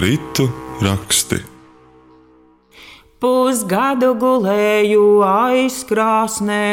ritu 0.00 0.48
raksti. 0.82 1.38
Pusgadu 3.18 4.12
gulēju 4.14 5.04
aizkrāsnē, 5.26 6.66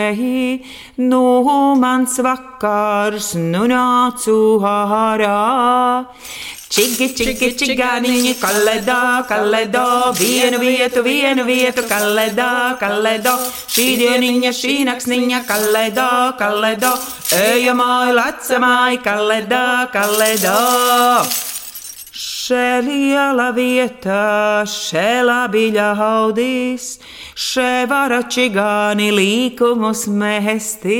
nu 1.02 1.22
mans 1.82 2.20
vakars, 2.22 3.32
nu 3.34 3.64
nācu 3.72 4.36
ārā. 4.62 5.40
Čigi, 6.76 7.08
čigi, 7.18 7.50
čigāniņi, 7.62 8.36
kaledā, 8.38 9.24
kaledā, 9.30 10.12
vienu 10.20 10.60
vietu, 10.62 11.02
vienu 11.06 11.46
vietu, 11.48 11.86
kaledā, 11.90 12.76
kaledā, 12.82 13.38
šī 13.72 13.88
dieniņa, 14.02 14.54
šī 14.60 14.76
naksniņa, 14.92 15.42
kaledā, 15.50 16.12
kaledā, 16.42 16.94
ejamāj, 17.40 18.14
lecamāj, 18.20 19.02
kaledā, 19.08 19.66
kaledā. 19.96 21.45
Še 22.46 22.82
liela 22.86 23.48
vieta, 23.56 24.62
še 24.70 25.24
labi 25.26 25.72
ļaudis, 25.74 26.84
še 27.34 27.88
vara 27.90 28.20
čigāni 28.30 29.08
līkumus 29.10 30.04
mesti. 30.14 31.00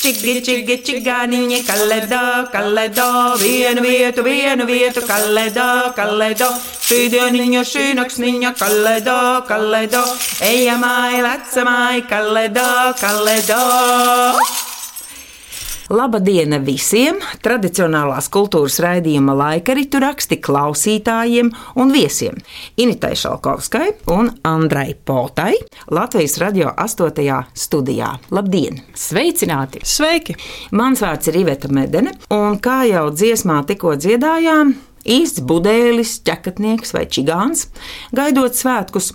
Čigi, 0.00 0.38
čigi, 0.46 0.78
čigāniņi, 0.86 1.58
kaledā, 1.66 2.22
kaledā, 2.54 3.10
vienu 3.42 3.84
vietu, 3.84 4.24
vienu 4.24 4.64
vietu, 4.70 5.04
kaledā, 5.04 5.92
kaledā, 5.98 6.48
šī 6.88 7.02
dieniņa, 7.18 7.66
šī 7.74 7.84
naksniņa, 8.00 8.54
kaledā, 8.62 9.20
kaledā, 9.50 10.06
ejamāj, 10.54 11.20
lecamāj, 11.28 12.00
kaledā, 12.08 12.70
Labdien 15.90 16.54
visiem! 16.62 17.16
Tradicionālās 17.42 18.28
kultūras 18.30 18.76
raidījuma 18.78 19.34
laika 19.34 19.74
ritu 19.74 19.98
raksti 19.98 20.36
klausītājiem 20.38 21.48
un 21.82 21.90
viesiem 21.90 22.36
Initai 22.78 23.16
Šalkovskai 23.18 23.88
un 24.14 24.30
Andrai 24.46 24.94
Potai 24.94 25.56
Latvijas 25.90 26.38
radio 26.38 26.70
8. 26.78 27.40
studijā. 27.58 28.12
Labdien! 28.30 28.78
Sveicināti! 28.94 29.82
Sveiki! 29.82 30.38
Mans 30.78 31.02
vārds 31.02 31.26
ir 31.32 31.40
Iveta 31.42 31.72
Medene, 31.74 32.14
un 32.38 32.62
kā 32.62 32.84
jau 32.86 33.08
dziesmā 33.10 33.58
tikko 33.66 33.96
dziedājām, 33.98 34.76
īsts 35.04 35.42
budēlis, 35.46 36.18
ķekatnieks 36.26 36.94
vai 36.96 37.06
čigāns, 37.10 37.68
gaidot 38.16 38.58
svētkus, 38.58 39.12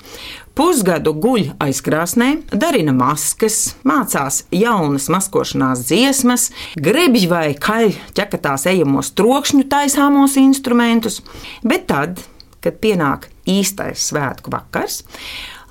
Pusgadu 0.56 1.12
guļ 1.20 1.50
aizkrāsnē, 1.60 2.30
darina 2.56 2.94
maskas, 2.96 3.74
mācās 3.84 4.46
jaunas 4.56 5.10
maskošanās 5.12 5.82
dziesmas, 5.90 6.46
grebj 6.80 7.26
vai 7.28 7.50
kaļ 7.60 7.92
ķekatās 8.16 8.64
ejamos 8.72 9.12
trokšņu 9.20 9.66
taisāmos 9.68 10.38
instrumentus, 10.40 11.20
bet 11.60 11.90
tad, 11.92 12.24
kad 12.64 12.80
pienāk 12.80 13.28
īstais 13.52 14.08
svētku 14.08 14.54
vakars, 14.56 15.02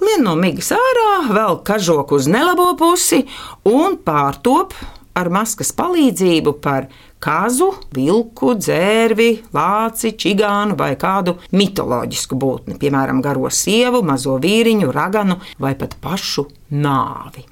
lien 0.04 0.20
no 0.26 0.36
migas 0.36 0.68
ārā, 0.76 1.32
vēl 1.32 1.62
kažoku 1.64 2.20
uz 2.20 2.28
nelabo 2.28 2.74
pusi 2.76 3.22
un 3.64 3.96
pārtop 3.96 4.76
ar 5.16 5.32
maskas 5.32 5.72
palīdzību 5.72 6.58
par 6.60 6.90
kazu, 7.24 7.70
vilku, 7.96 8.52
dzērvi, 8.60 9.30
lāci, 9.56 10.12
čigānu 10.20 10.76
vai 10.78 10.92
kādu 11.00 11.38
mitoloģisku 11.56 12.38
būtni, 12.38 12.78
piemēram, 12.80 13.24
garo 13.24 13.48
sievu, 13.48 14.04
mazo 14.04 14.36
vīriņu, 14.42 14.92
raganu 14.94 15.40
vai 15.58 15.74
pat 15.78 15.96
pašu 16.04 16.48
nāvi. 16.74 17.48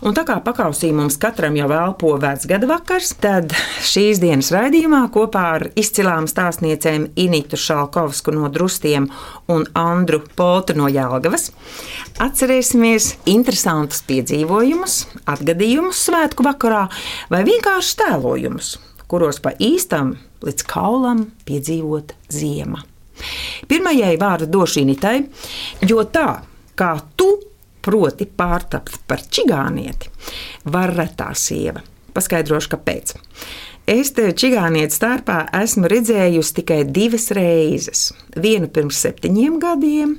Un 0.00 0.14
tā 0.16 0.22
kā 0.24 0.38
pakausī 0.40 0.94
mums 0.96 1.18
katram 1.20 1.58
jau 1.58 1.66
elpo 1.76 2.14
vecgada 2.20 2.64
vakars, 2.70 3.10
tad 3.20 3.52
šīs 3.84 4.22
dienas 4.22 4.48
raidījumā 4.54 5.02
kopā 5.12 5.42
ar 5.58 5.66
izcilām 5.76 6.24
stāstniecēm 6.30 7.10
Initu 7.20 7.60
Šalkovsku 7.60 8.32
no 8.32 8.48
Drustiem 8.48 9.10
un 9.52 9.68
Andru 9.76 10.22
Poltu 10.38 10.78
no 10.78 10.88
Jālgavas 10.88 11.50
atcerēsimies 12.16 13.12
interesantus 13.28 14.00
piedzīvojumus, 14.08 15.02
atgadījumus 15.28 16.06
svētku 16.08 16.48
vakarā 16.48 16.86
vai 17.28 17.44
vienkārši 17.50 17.98
tēlojumus 18.00 18.78
kuros 19.10 19.40
pa 19.42 19.52
īstam 19.58 20.14
līdz 20.46 20.66
kaulam 20.70 21.26
piedzīvot 21.48 22.14
ziema. 22.32 22.84
Pirmajai 23.68 24.14
vārdu 24.20 24.48
došu 24.48 24.80
Initai, 24.84 25.18
jo 25.84 26.04
tā 26.08 26.28
kā 26.78 26.94
tu 27.18 27.28
proti 27.84 28.26
pārtapt 28.26 29.00
par 29.08 29.24
čigānieti, 29.24 30.10
var 30.72 30.94
retā 30.96 31.30
sieva. 31.36 31.82
Paskaidrošu, 32.14 32.72
kāpēc. 32.72 33.14
Es 33.88 34.12
te 34.14 34.26
čigānietu 34.36 34.94
starpā 34.94 35.38
esmu 35.56 35.88
redzējusi 35.90 36.54
tikai 36.60 36.78
divas 36.84 37.30
reizes. 37.34 38.10
Vienu 38.36 38.68
pirms 38.70 39.00
septiņiem 39.02 39.56
gadiem, 39.62 40.14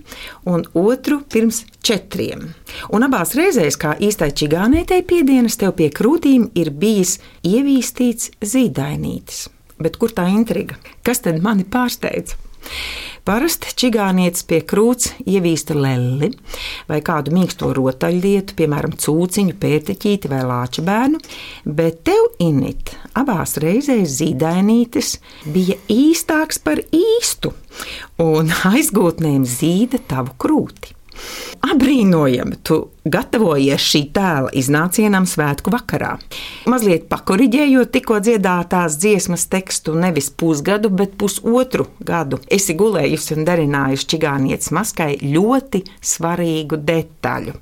un 0.49 0.65
otru 0.73 1.21
pirms 1.31 1.63
četriem. 1.85 2.49
Un 2.91 3.07
abās 3.07 3.35
reizēs, 3.37 3.77
kā 3.79 3.93
īstai 4.01 4.31
čigānietei 4.33 5.05
piedienas, 5.07 5.59
tev 5.61 5.75
pie 5.77 5.91
krūtīm 5.93 6.49
ir 6.57 6.73
bijis 6.73 7.19
ievīstīts 7.47 8.33
zīdainītis. 8.41 9.47
Bet 9.81 9.97
kur 10.01 10.13
tā 10.13 10.27
intriga? 10.33 10.77
Kas 11.05 11.23
tad 11.25 11.39
mani 11.41 11.63
pārsteidza? 11.63 12.50
Parasti 13.21 13.69
čigānietis 13.77 14.45
pie 14.49 14.63
krūts 14.65 15.11
ievīsta 15.29 15.75
lelli 15.77 16.31
vai 16.89 16.97
kādu 17.05 17.33
mīksto 17.35 17.69
rotaļlietu, 17.77 18.55
piemēram, 18.57 18.95
cūciņu, 18.97 19.57
pēteķīti 19.61 20.31
vai 20.31 20.41
lāča 20.49 20.81
bērnu, 20.87 21.21
bet 21.65 22.01
tev 22.09 22.31
init 22.41 22.95
abās 23.17 23.59
reizēs 23.61 24.17
zīdainītis 24.17 25.13
bija 25.53 25.77
īstāks 25.93 26.61
par 26.65 26.81
īstu 26.89 27.53
un 28.25 28.49
aizgūtnēm 28.73 29.45
zīda 29.45 30.01
tavu 30.09 30.33
krūti. 30.41 30.97
Abrīnojami, 31.61 32.57
tu 32.65 32.77
gatavojies 33.05 33.83
šī 33.85 34.01
tēla 34.15 34.49
iznācienam 34.57 35.27
svētku 35.29 35.73
vakarā. 35.73 36.15
Mazliet 36.71 37.05
pakoriģējot 37.11 37.91
tikko 37.93 38.17
dziedātās 38.25 38.97
dziesmas 39.01 39.45
tekstu, 39.51 39.93
nevis 39.93 40.31
pusgadu, 40.33 40.89
bet 40.89 41.13
pusotru 41.21 41.85
gadu. 42.01 42.41
Esi 42.49 42.73
gulējusi 42.77 43.37
un 43.37 43.45
darinājusi 43.45 44.09
čigānietes 44.15 44.73
maskai 44.73 45.13
ļoti 45.21 45.83
svarīgu 46.13 46.81
detaļu. 46.81 47.55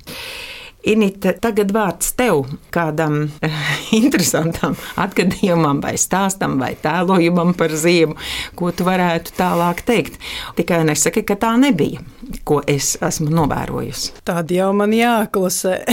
Inita, 0.88 1.34
tagad 1.36 1.74
vārds 1.76 2.14
tev 2.16 2.46
kādam 2.72 3.26
interesantam 4.00 4.76
atgadījumam, 5.00 5.82
vai 5.84 5.96
stāstam, 6.00 6.56
vai 6.62 6.72
tēlojumam 6.80 7.52
par 7.58 7.74
ziemu, 7.76 8.16
ko 8.56 8.70
tu 8.72 8.86
varētu 8.88 9.34
tālāk 9.36 9.84
teikt. 9.84 10.16
Tikai 10.56 10.80
nesaki, 10.88 11.24
ka 11.28 11.36
tā 11.40 11.52
nebija, 11.60 12.00
ko 12.48 12.62
es 12.64 12.94
esmu 12.96 13.28
novērojusi. 13.34 14.14
Tad 14.24 14.54
jau 14.54 14.70
man 14.76 14.96
jāklusē. 14.96 15.82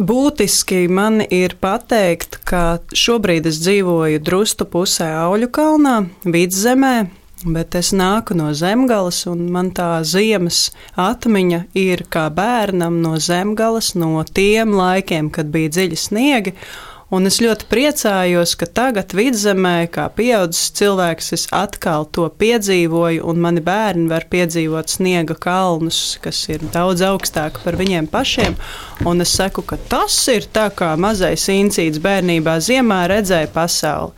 Būtiski 0.00 0.86
man 0.88 1.20
ir 1.20 1.58
pateikt, 1.60 2.40
ka 2.48 2.80
šobrīd 2.96 3.46
es 3.50 3.60
dzīvoju 3.60 4.22
drustu 4.24 4.64
pusē 4.64 5.10
Auļu 5.26 5.50
kalnā, 5.52 5.96
vidzemē, 6.24 6.94
Bet 7.40 7.72
es 7.78 7.94
nāku 7.96 8.34
no 8.36 8.50
zemgales, 8.52 9.22
un 9.24 9.46
man 9.48 9.70
tā 9.72 10.02
ziemas 10.04 10.66
atmiņa 11.00 11.62
ir 11.72 12.02
kā 12.12 12.26
bērnam 12.36 12.98
no 13.00 13.14
zemgales, 13.16 13.94
no 13.96 14.20
tiem 14.28 14.74
laikiem, 14.76 15.30
kad 15.32 15.48
bija 15.48 15.72
dziļi 15.72 15.96
sniegi. 15.96 16.52
Un 17.10 17.26
es 17.26 17.40
ļoti 17.42 17.66
priecājos, 17.66 18.52
ka 18.54 18.68
tagad, 18.70 19.10
vidzemē, 19.18 19.88
kā 19.90 20.04
pieaugušs 20.14 20.68
cilvēks, 20.78 21.32
es 21.34 21.46
atkal 21.50 22.04
to 22.14 22.28
piedzīvoju, 22.38 23.24
un 23.26 23.40
mani 23.42 23.62
bērni 23.66 24.06
var 24.12 24.28
piedzīvot 24.30 24.92
sniega 24.94 25.34
kalnus, 25.34 25.98
kas 26.22 26.44
ir 26.54 26.62
daudz 26.70 27.02
augstāki 27.02 27.64
par 27.64 27.80
viņiem 27.80 28.06
pašiem. 28.12 28.54
Un 29.10 29.26
es 29.26 29.34
saku, 29.34 29.66
ka 29.66 29.80
tas 29.90 30.20
ir 30.30 30.46
tā 30.54 30.68
kā 30.70 30.92
mazais 30.94 31.48
incīts 31.50 31.98
bērnībā 32.04 32.60
ziemā 32.62 33.02
redzēja 33.10 33.50
pasauli. 33.58 34.14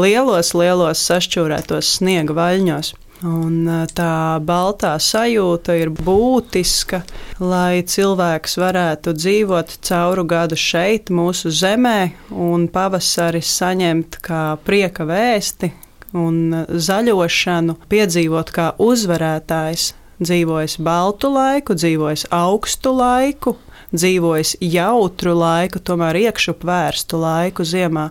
Lielos, 0.00 0.54
lielos 0.56 1.04
sašķūrētos 1.10 1.98
sniega 1.98 2.40
vaļņos. 2.40 2.94
Un 3.20 3.66
tā 3.92 4.40
baltā 4.40 4.94
sajūta 4.96 5.74
ir 5.76 5.90
būtiska, 5.92 7.02
lai 7.44 7.82
cilvēks 7.84 8.56
varētu 8.56 9.12
dzīvot 9.12 9.74
cauru 9.84 10.24
gadu 10.24 10.56
šeit, 10.56 11.12
mūsu 11.12 11.52
zemē, 11.52 12.14
un 12.32 12.64
pavasari 12.72 13.42
saņemt 13.44 14.16
kā 14.24 14.44
prieka 14.64 15.04
vēsti 15.04 15.72
un 16.16 16.64
zaļošanu, 16.72 17.76
piedzīvot 17.92 18.56
kā 18.56 18.72
uzvarētājs. 18.80 19.92
Dzīvojis 20.20 20.78
baltu 20.84 21.30
laiku, 21.32 21.76
dzīvojis 21.76 22.26
augstu 22.32 22.92
laiku, 22.92 23.54
dzīvojis 23.92 24.58
jautru 24.60 25.32
laiku, 25.36 25.80
tomēr 25.80 26.18
iekšup 26.26 26.64
vērstu 26.68 27.20
laiku 27.20 27.64
ziemā 27.64 28.10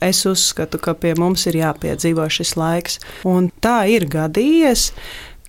es 0.00 0.24
uzskatu, 0.26 0.80
ka 0.82 0.94
pie 0.94 1.14
mums 1.18 1.46
ir 1.50 1.58
jāpiedzīvo 1.60 2.26
šis 2.32 2.54
laiks. 2.58 2.98
Un 3.28 3.50
tā 3.64 3.82
ir 3.90 4.08
gadījies, 4.10 4.90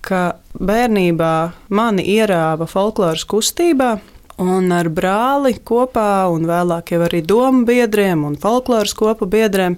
ka 0.04 0.40
bērnībā 0.56 1.34
mani 1.76 2.06
ierāva 2.16 2.68
folkloras 2.70 3.26
kustībā. 3.28 3.98
Un 4.40 4.70
ar 4.72 4.88
brāli 4.88 5.58
kopā, 5.68 6.24
un 6.32 6.46
vēlāk 6.48 6.94
jau 6.94 7.02
arī 7.04 7.20
domu 7.20 7.66
biedriem 7.68 8.22
un 8.24 8.38
folkloras 8.40 8.94
kopu 8.96 9.28
biedriem, 9.28 9.76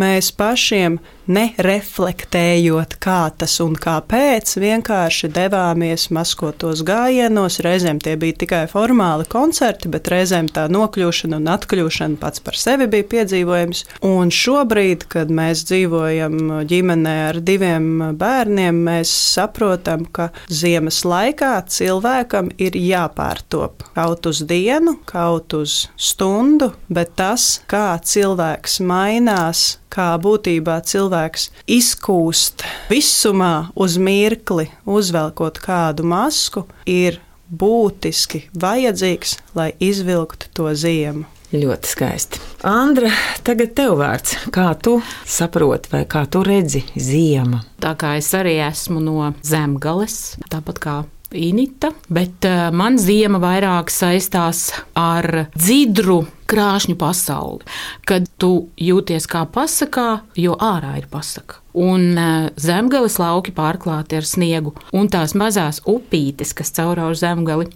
mēs 0.00 0.30
pašiem 0.36 0.98
nereflektējot, 1.30 2.96
kā 3.00 3.20
tas 3.38 3.56
un 3.64 3.74
kāpēc, 3.80 4.50
vienkārši 4.60 5.30
devāmies 5.32 6.08
maskotos 6.12 6.82
gājienos. 6.84 7.60
Reizēm 7.64 8.00
tie 8.04 8.16
bija 8.20 8.36
tikai 8.42 8.62
formāli 8.70 9.26
koncerti, 9.30 9.88
bet 9.92 10.10
reizēm 10.12 10.50
tā 10.52 10.66
nokļūšana 10.72 11.38
un 11.40 11.48
atkļūšana 11.54 12.20
pats 12.20 12.44
par 12.44 12.58
sevi 12.60 12.88
bija 12.92 13.08
piedzīvojums. 13.14 13.84
Un 14.04 14.32
šobrīd, 14.34 15.06
kad 15.12 15.32
mēs 15.32 15.64
dzīvojam 15.70 16.66
ģimenē 16.68 17.14
ar 17.30 17.40
diviem 17.44 17.88
bērniem, 18.20 18.82
mēs 18.90 19.12
saprotam, 19.34 20.04
ka 20.04 20.28
ziemas 20.52 21.02
laikā 21.08 21.54
cilvēkam 21.72 22.52
ir 22.60 22.76
jāpārtop 22.76 23.86
kaut 23.94 24.28
uz 24.28 24.42
dienu, 24.48 24.98
kaut 25.08 25.56
uz 25.56 25.86
stundu, 25.96 26.72
bet 26.92 27.14
tas, 27.16 27.62
kā 27.70 27.94
cilvēks 28.04 28.80
mainās, 28.84 29.64
kā 29.94 30.10
būtībā 30.20 30.80
cilvēks 30.86 31.50
izkūst 31.70 32.64
visumā 32.90 33.70
uz 33.78 33.98
mirkli, 33.98 34.68
uzvelkot 34.86 35.60
kādu 35.62 36.06
masku, 36.08 36.66
ir 36.86 37.20
būtiski 37.50 38.48
vajadzīgs, 38.58 39.38
lai 39.54 39.70
izvilktu 39.78 40.50
to 40.56 40.72
ziemu. 40.74 41.28
Ļoti 41.54 41.86
skaisti. 41.86 42.40
Andra, 42.66 43.12
tagad 43.46 43.76
tev 43.78 43.92
vārds. 44.00 44.34
Kā 44.50 44.72
tu 44.74 44.96
saproti, 45.22 45.92
vai 45.92 46.02
kā 46.10 46.24
tu 46.26 46.42
redzi 46.42 46.82
ziemu? 46.98 47.60
Tā 47.78 47.92
kā 48.00 48.16
es 48.18 48.32
arī 48.34 48.56
esmu 48.64 48.98
no 49.04 49.30
zemgales, 49.46 50.34
tāpat 50.50 50.80
kā 50.82 50.96
Inita, 51.34 51.90
bet 52.14 52.46
uh, 52.46 52.68
man 52.70 52.94
ziema 53.00 53.40
vairāk 53.42 53.90
saistās 53.90 54.68
ar 54.94 55.48
dzidru 55.56 56.20
krāšņu 56.50 56.96
pasauli, 57.00 57.64
kad 58.08 58.28
tu 58.38 58.68
jūties 58.80 59.28
kā 59.30 59.44
pasakā, 59.50 60.24
jo 60.38 60.56
ārā 60.60 60.96
ir 61.00 61.10
pasaka. 61.12 61.60
Un 61.74 62.12
uh, 62.14 62.50
zemgales 62.54 63.16
lauki 63.18 63.50
pārklāti 63.54 64.20
ar 64.20 64.26
sniegu, 64.28 64.76
un 64.94 65.08
tās 65.10 65.34
mazās 65.34 65.80
upītes, 65.90 66.52
kas 66.54 66.70
caurauž 66.76 67.18
zemgali, 67.24 67.66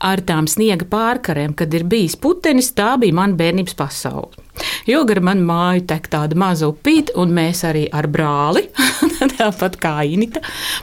ar 0.00 0.24
tām 0.24 0.48
sniega 0.48 0.88
pārkarēm, 0.88 1.52
kad 1.52 1.74
ir 1.76 1.84
bijis 1.84 2.16
putenis, 2.16 2.72
tā 2.72 2.94
bija 3.02 3.18
mana 3.20 3.36
bērnības 3.36 3.76
pasaule. 3.76 4.40
Jo 4.86 5.04
gar 5.08 5.20
manu 5.24 5.44
māju 5.48 5.84
tek 5.88 6.08
tāda 6.12 6.36
maza 6.38 6.68
upīte, 6.68 7.14
un 7.18 7.32
mēs 7.34 7.62
arī 7.68 7.86
ar 7.94 8.08
brāli, 8.12 8.66
tāpat 9.38 9.78
kā 9.80 9.94
Inita, 10.08 10.42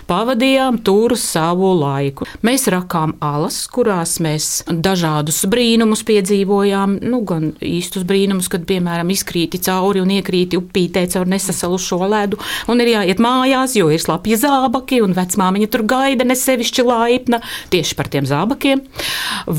pavadījām 0.09 0.79
tur 0.85 1.15
savu 1.19 1.73
laiku. 1.77 2.27
Mēs 2.45 2.67
rakām 2.71 3.17
alas, 3.23 3.61
kurās 3.71 4.17
mēs 4.23 4.49
dažādus 4.69 5.43
brīnumus 5.51 6.05
piedzīvojām, 6.07 6.99
nu, 7.11 7.21
gan 7.29 7.51
īstus 7.65 8.05
brīnumus, 8.09 8.49
kad, 8.51 8.65
piemēram, 8.69 9.11
izkrīti 9.13 9.61
cauri 9.65 10.01
un 10.03 10.11
iekrīti 10.17 10.59
upītē 10.59 11.05
caur 11.13 11.29
nesasalušo 11.29 12.01
ledu, 12.09 12.39
un 12.71 12.83
ir 12.83 12.93
jāiet 12.93 13.21
mājās, 13.23 13.75
jo 13.79 13.89
ir 13.93 14.01
slapji 14.03 14.39
zābaki, 14.41 15.01
un 15.05 15.15
vecmāmiņa 15.17 15.69
tur 15.71 15.85
gaida 15.89 16.27
nesevišķi 16.27 16.85
laipna 16.87 17.41
tieši 17.73 17.97
par 17.99 18.11
tiem 18.11 18.27
zābakiem. 18.29 18.83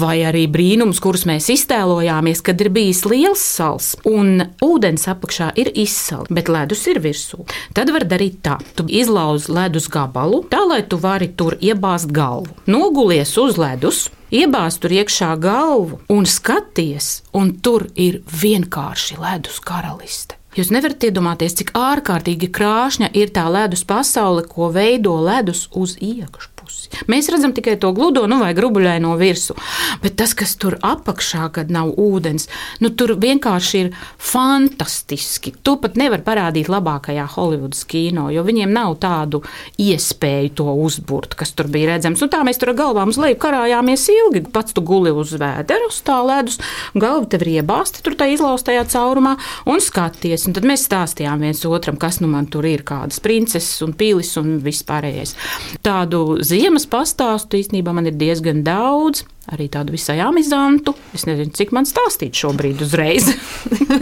Vai 0.01 0.19
arī 0.27 0.47
brīnumus, 0.51 1.01
kurus 1.03 1.27
mēs 1.29 1.51
iztēlojāmies, 1.55 2.43
kad 2.47 2.61
ir 2.61 2.73
bijis 2.75 3.05
liels 3.09 3.43
sals 3.57 3.93
un 4.09 4.45
ūdens 4.65 5.09
apakšā 5.11 5.53
ir 5.61 5.73
izsala, 5.79 6.29
bet 6.31 6.51
ledus 6.53 6.87
ir 6.91 7.03
virsū. 7.03 7.45
Tad 7.77 7.93
var 7.95 8.07
darīt 8.09 8.41
tā: 8.47 8.59
tu 8.77 8.87
izlauž 8.87 9.51
ledus 9.53 9.91
gabalu, 9.93 10.45
tā 10.51 10.63
lai 10.67 10.83
tu 10.87 11.01
vari 11.01 11.31
tur 11.37 11.59
iebāzt 11.61 12.13
galvu. 12.15 12.55
Nogulies 12.71 13.37
uz 13.41 13.59
ledus, 13.61 14.09
iebāzt 14.31 14.83
tur 14.83 14.95
iekšā 14.95 15.35
galvu 15.43 16.01
un 16.11 16.27
skaties, 16.27 17.23
un 17.37 17.55
tur 17.63 17.89
ir 17.95 18.21
vienkārši 18.43 19.19
ledus 19.21 19.59
karaliste. 19.65 20.39
Jūs 20.59 20.73
nevarat 20.75 21.05
iedomāties, 21.07 21.55
cik 21.61 21.75
ārkārtīgi 21.79 22.49
krāšņa 22.51 23.13
ir 23.15 23.31
tā 23.35 23.47
ledus 23.47 23.85
pasaule, 23.87 24.43
ko 24.51 24.73
veido 24.75 25.15
ledus 25.23 25.69
uz 25.79 25.95
iekšā 26.03 26.60
pusi. 26.91 27.05
Mēs 27.11 27.29
redzam 27.31 27.53
tikai 27.53 27.77
to 27.81 27.93
gludo 27.93 28.27
nu, 28.27 28.39
vai 28.41 28.53
grubuļaino 28.55 29.15
virsmu, 29.19 29.57
bet 30.03 30.17
tas, 30.17 30.35
kas 30.35 30.57
tur 30.57 30.77
apakšā, 30.83 31.51
kad 31.53 31.71
nav 31.71 31.93
ūdens, 31.99 32.49
nu, 32.81 32.91
tur 32.91 33.17
vienkārši 33.21 33.81
ir 33.81 33.91
fantastiski. 34.19 35.55
To 35.63 35.77
pat 35.81 35.97
nevar 35.97 36.23
parādīt 36.27 36.71
labākajā 36.71 37.27
Holivudas 37.35 37.85
kino, 37.85 38.29
jo 38.31 38.45
viņiem 38.47 38.73
nav 38.73 38.99
tādu 39.01 39.43
iespēju 39.81 40.55
to 40.61 40.69
uzbūrt, 40.85 41.37
kas 41.39 41.53
tur 41.53 41.71
bija 41.71 41.95
redzams. 41.95 42.21
Nu, 42.21 42.31
tā 42.31 42.43
mēs 42.47 42.61
tur 42.61 42.73
ar 42.73 42.79
galvām 42.81 43.13
uz 43.13 43.21
leju 43.21 43.39
karājāmies 43.41 44.09
ilgi. 44.15 44.45
Pats 44.51 44.75
tu 44.77 44.85
guli 44.85 45.13
uz 45.15 45.35
vēdera, 45.39 45.91
uz 45.91 46.01
tā 46.07 46.21
ledus, 46.27 46.61
galva 46.95 47.27
tev 47.31 47.45
ir 47.47 47.61
iebāzta 47.61 48.03
tur 48.05 48.17
tajā 48.19 48.39
izlaustajā 48.39 48.85
caurumā 48.91 49.37
un 49.71 49.83
skaties. 49.83 50.47
Un 50.49 50.57
tad 50.57 50.67
mēs 50.69 50.87
stāstījām 50.89 51.45
viens 51.45 51.63
otram, 51.69 51.99
kas 52.01 52.21
nu 52.23 52.31
man 52.31 52.49
tur 52.51 52.67
ir, 52.69 52.85
kādas 52.87 53.21
princeses 53.23 53.81
un 53.85 53.95
pīlis 53.97 54.33
un 54.41 54.59
viss 54.65 54.85
pārējais. 54.87 55.37
Tādu 55.85 56.41
ziemas 56.61 56.87
pastāstu 56.91 57.59
īstenībā 57.61 57.95
man 57.97 58.09
ir 58.11 58.17
diezgan 58.21 58.65
daudz. 58.67 59.25
Arī 59.51 59.67
tādu 59.73 59.97
visai 59.97 60.21
amizantu. 60.23 60.93
Es 61.17 61.25
nezinu, 61.27 61.51
cik 61.57 61.73
man 61.75 61.89
stāstīt 61.89 62.37
šobrīd 62.39 62.85
uzreiz. 62.85 63.33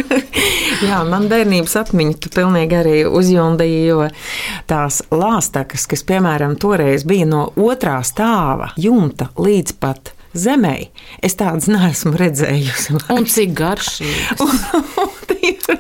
Jā, 0.89 0.99
man 1.09 1.29
bērnības 1.31 1.79
atmiņa 1.81 2.19
tu 2.21 2.33
pilnīgi 2.35 2.77
arī 2.77 2.97
uzjundīji, 3.07 3.81
jo 3.89 4.11
tās 4.69 5.01
lāstakas, 5.15 5.87
kas, 5.89 6.05
piemēram, 6.09 6.59
toreiz 6.61 7.07
bija 7.09 7.31
no 7.31 7.47
otrā 7.57 7.97
stāva 8.05 8.75
jumta 8.77 9.31
līdz 9.41 9.79
pat 9.81 10.13
zemē, 10.37 10.75
es 11.25 11.37
tādas 11.39 11.69
neesmu 11.71 12.15
redzējusi. 12.19 12.99
Un 13.15 13.29
cik 13.29 13.55
garšīgas. 13.59 14.43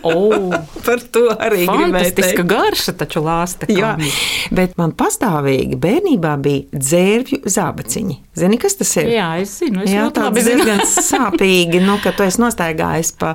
Oh, 0.06 0.54
par 0.86 1.02
to 1.12 1.24
arī 1.34 1.66
fantastiska 1.68 2.44
garša, 2.48 2.94
taču 3.02 3.22
lāsta. 3.24 3.68
Jā, 3.72 3.96
bet 4.54 4.78
man 4.80 4.94
pastāvīgi 4.98 5.78
bērnībā 5.80 6.36
bija 6.44 6.78
dzērvju 6.78 7.42
zābaciņi. 7.48 8.18
Zini, 8.38 8.58
kas 8.60 8.76
tas 8.78 8.92
ir? 9.00 9.08
Jā, 9.16 9.28
es 9.42 9.56
zinu, 9.60 9.82
es 9.84 9.92
Jā, 9.92 10.04
ļoti 10.06 10.22
labi 10.24 10.44
zinu. 10.46 10.64
diezgan 10.64 10.82
sāpīgi, 11.10 11.80
nu, 11.84 11.96
ka 12.02 12.12
tu 12.16 12.24
esi 12.26 12.40
nostaigājis 12.42 13.12
pa 13.18 13.34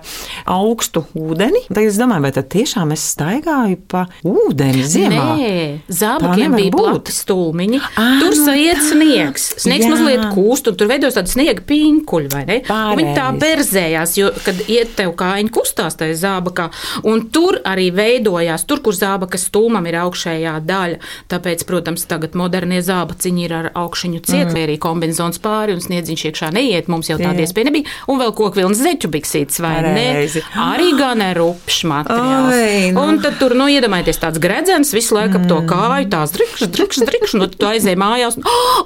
augstu 0.50 1.04
ūdeni. 1.18 1.64
Tad 1.70 1.82
es 1.84 1.98
domāju, 2.00 2.24
vai 2.28 2.32
tad 2.36 2.50
tiešām 2.54 2.94
es 2.96 3.04
staigāju 3.14 3.80
pa 3.92 4.06
ūdeni 4.28 4.84
ziemā? 4.88 5.26
Nē, 5.40 5.52
zābakiem 5.92 6.56
bija 6.58 6.74
būt. 6.74 6.90
plati 6.94 7.16
stūmiņi. 7.16 7.82
Ā, 8.00 8.08
Tur 8.24 8.32
nu 8.36 8.46
sajiet 8.48 8.80
tā. 8.80 8.86
sniegs. 8.92 9.48
Sniegs 9.64 9.86
Jā. 9.88 9.92
mazliet 9.94 10.24
kūst, 10.36 10.70
un 10.72 10.78
tur 10.80 10.90
veidojas 10.92 11.18
tāda 11.20 11.34
sniega 11.34 11.66
pīņkuļa, 11.70 12.32
vai 12.34 12.44
ne? 12.50 12.60
Viņi 12.64 13.16
tā 13.18 13.28
berzējās, 13.42 14.16
jo, 14.20 14.32
kad 14.46 14.62
iet 14.72 14.96
tev 14.98 15.14
kājiņa 15.20 15.54
kustās 15.54 15.98
tajā 16.00 16.16
zābakā, 16.24 16.70
un 17.10 17.26
tur 17.34 17.60
arī 17.68 17.90
veidojās, 17.96 18.66
tur, 18.70 18.82
kur 18.86 18.96
zābakas 18.98 19.48
stūmam 19.50 19.86
ir 19.90 20.00
augšējā 20.04 20.56
daļa. 20.68 21.00
Tāpēc, 21.32 21.66
protams, 21.70 22.06
tagad 22.10 22.38
modernie 22.40 22.82
zābaciņi 22.86 23.46
ir 23.48 23.56
ar 23.60 23.70
augšņu 23.84 24.22
ciet, 24.24 24.48
mm. 24.52 24.58
Kombinzons 24.94 25.42
pāri, 25.44 25.76
un 25.76 25.84
sniedziņš 25.84 26.26
iekšā 26.30 26.52
neiet. 26.56 26.90
Mums 26.92 27.10
jau 27.12 27.18
tāda 27.20 27.42
Jā. 27.42 27.48
iespēja 27.48 27.70
nebija. 27.70 27.90
Un 28.12 28.22
vēl 28.22 28.34
kokvilnas 28.38 28.82
zeķu 28.84 29.12
biksītes, 29.14 29.60
vai 29.64 29.76
Pareizi. 29.82 30.44
ne? 30.44 30.64
Arī 30.64 30.92
gan 31.00 31.24
ar 31.26 31.42
upšu 31.44 31.90
materiāls. 31.92 32.58
Oi, 32.58 32.92
nu. 32.94 33.04
Un 33.04 33.22
tad 33.24 33.40
tur, 33.42 33.56
nu, 33.58 33.68
iedomājieties, 33.72 34.22
tāds 34.22 34.42
gredzens 34.44 34.94
visu 34.96 35.18
laiku 35.18 35.42
ap 35.42 35.48
to 35.50 35.60
kāju, 35.70 36.10
tās 36.14 36.34
drikšs, 36.36 36.68
drikšs, 36.78 37.06
drikšs, 37.10 37.38
un 37.38 37.48
tu 37.52 37.70
aizēji 37.70 38.00
mājās. 38.00 38.38
Un, 38.40 38.48
oh, 38.54 38.84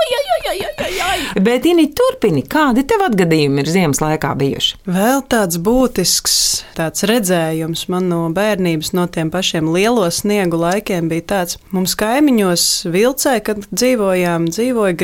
ai, 0.00 0.10
ai, 0.18 0.24
ai, 0.30 0.40
ai, 0.50 0.74
ai, 0.86 0.92
ai. 1.10 1.42
Bet, 1.44 1.68
Ini, 1.70 1.84
turpini, 1.94 2.42
kādi 2.50 2.82
tev 2.88 3.04
atgadījumi 3.06 3.62
ir 3.62 3.68
ziemas 3.70 4.00
laikā 4.02 4.32
bijuši? 4.40 4.80
Vēl 4.90 5.20
tāds 5.30 5.60
būtisks 5.62 6.38
tāds 6.74 7.04
redzējums 7.06 7.84
man 7.92 8.08
no 8.10 8.20
bērnības, 8.34 8.92
no 8.96 9.04
tiem 9.12 9.30
pašiem 9.30 9.68
lielo 9.70 10.06
sniegu 10.10 10.58
laikiem 10.60 11.10
bija 11.10 11.26
tāds, 11.34 11.58
mums 11.74 11.94
kaimiņos 12.00 12.64
vilcē, 12.90 13.36
kad 13.46 13.62
dzīvojām, 13.70 14.48
dzīvoja 14.50 14.96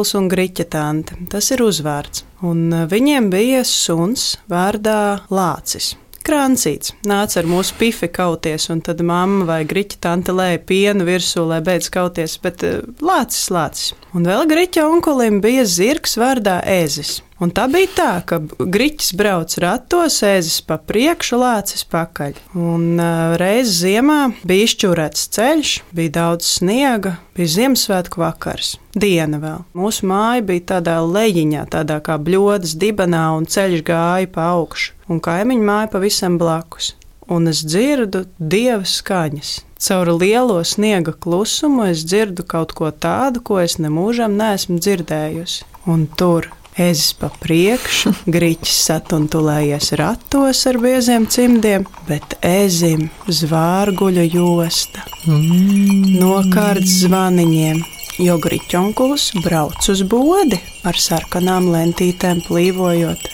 griķonkuls 0.00 0.14
un 0.16 0.28
griķetante. 0.28 1.16
Tas 1.30 1.50
ir 1.52 1.60
uzvārds. 1.60 2.24
Un 2.42 2.72
eh, 2.72 2.86
viņiem 2.88 3.30
bija 3.30 3.64
suns 3.64 4.38
vārdā 4.48 5.26
Lācis. 5.30 5.96
Krancīts 6.20 6.92
nāca 7.08 7.40
ar 7.40 7.46
mūsu 7.48 7.74
pifi 7.78 8.08
kauties, 8.08 8.68
un 8.70 8.80
tad 8.80 9.00
mamma 9.00 9.46
vai 9.46 9.64
griķa 9.64 9.98
tante 10.00 10.32
lēja 10.32 10.60
pienu 10.68 11.04
virsū, 11.04 11.46
lai 11.48 11.60
beidz 11.60 11.90
kauties, 11.90 12.38
bet 12.42 12.62
eh, 12.62 12.80
lācis, 13.00 13.50
lācis. 13.50 13.94
Un 14.14 14.24
vēl 14.24 14.46
griķa 14.48 14.86
onkulim 14.88 15.40
bija 15.40 15.64
zirgs 15.64 16.16
vārdā 16.16 16.60
ēzis. 16.64 17.20
Un 17.40 17.48
tā 17.56 17.64
bija 17.72 17.88
tā, 17.96 18.10
ka 18.28 18.36
griķis 18.44 19.14
brauc 19.16 19.54
ratos, 19.64 20.18
ēzis 20.28 20.58
pa 20.60 20.76
priekšu, 20.76 21.38
lācis 21.40 21.86
pakaļ. 21.88 22.36
Un 22.52 23.00
uh, 23.00 23.32
reiz 23.40 23.72
ziemā 23.78 24.34
bija 24.44 24.66
izšķūrēts 24.68 25.24
ceļš, 25.36 25.72
bija 25.96 26.14
daudz 26.18 26.50
sniega, 26.58 27.14
bija 27.38 27.54
Ziemassvētku 27.54 28.20
vakars. 28.20 28.74
Diena 28.92 29.40
vēl. 29.40 29.64
Mūsu 29.72 30.10
māja 30.10 30.44
bija 30.52 30.66
tādā 30.74 30.98
lejiņā, 31.00 31.64
tādā 31.72 31.96
kā 32.04 32.18
bļodas 32.20 32.76
dibenā, 32.76 33.30
un 33.38 33.48
ceļš 33.48 33.86
gāja 33.88 34.28
pa 34.36 34.52
augšu, 34.58 34.92
un 35.08 35.24
kaimiņu 35.24 35.68
māja 35.72 35.90
pavisam 35.96 36.36
blakus. 36.40 36.92
Un 37.30 37.48
es 37.48 37.64
dzirdu 37.64 38.26
dieva 38.36 38.84
skaņas. 38.84 39.60
Caur 39.80 40.12
lielo 40.12 40.60
sniega 40.66 41.14
klusumu 41.16 41.88
es 41.88 42.04
dzirdu 42.04 42.44
kaut 42.44 42.76
ko 42.76 42.92
tādu, 42.92 43.40
ko 43.40 43.62
es 43.64 43.80
nemūžam 43.80 44.36
neesmu 44.36 44.76
dzirdējusi. 44.82 45.64
Un 45.88 46.04
tur 46.20 46.50
ezis 46.80 47.12
pa 47.20 47.28
priekšu, 47.42 48.12
grīķis 48.34 48.76
satuntulējies 48.88 49.92
ratos 50.00 50.64
ar 50.70 50.80
bieziem 50.82 51.26
cimdiem, 51.30 51.86
bet 52.08 52.38
ezim 52.46 53.08
zvārguļa 53.28 54.26
josta. 54.32 55.04
Mm. 55.26 56.20
Nokārts 56.20 57.02
zvaniņiem, 57.04 57.82
jo 58.24 58.38
griķonkulis 58.42 59.30
brauc 59.44 59.90
uz 59.92 60.04
bodi 60.08 60.60
ar 60.88 60.98
sarkanām 60.98 61.68
lentītēm 61.74 62.44
plīvojot. 62.48 63.28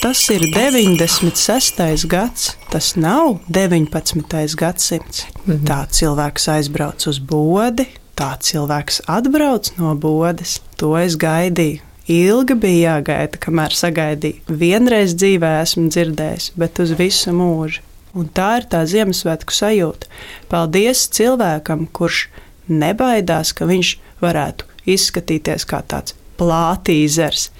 Tas 0.00 0.22
ir 0.32 0.42
96. 0.54 2.06
gads, 2.08 2.52
tas 2.72 2.94
nav 2.96 3.38
19. 3.52 4.56
gadsimts. 4.56 5.26
Mhm. 5.44 5.64
Tā 5.68 5.80
cilvēks 5.90 6.48
aizbrauc 6.56 7.06
uz 7.06 7.18
bodi, 7.18 7.86
tā 8.16 8.34
cilvēks 8.40 9.02
atbrauc 9.06 9.72
no 9.78 9.94
bodes. 9.94 10.60
To 10.80 10.96
es 10.96 11.16
gaidīju. 11.16 11.85
Ilgi 12.06 12.54
bija 12.54 12.96
jāgaida, 12.96 13.38
kamēr 13.42 13.74
sagaidīju. 13.74 14.44
Vienreiz 14.60 15.16
dzīvē 15.18 15.56
esmu 15.64 15.88
dzirdējis, 15.90 16.52
bet 16.54 16.78
uz 16.82 16.92
visu 16.98 17.34
mūžu. 17.34 17.82
Un 18.16 18.28
tā 18.32 18.60
ir 18.60 18.68
tā 18.70 18.84
Ziemassvētku 18.88 19.52
sajūta. 19.52 20.08
Paldies 20.48 21.02
cilvēkam, 21.12 21.84
kurš 21.92 22.28
nebaidās, 22.70 23.50
ka 23.52 23.66
viņš 23.68 23.90
varētu 24.22 24.68
izskatīties 24.88 25.66
kā 25.68 25.82
tāds 25.90 26.14
plātīzers, 26.38 27.50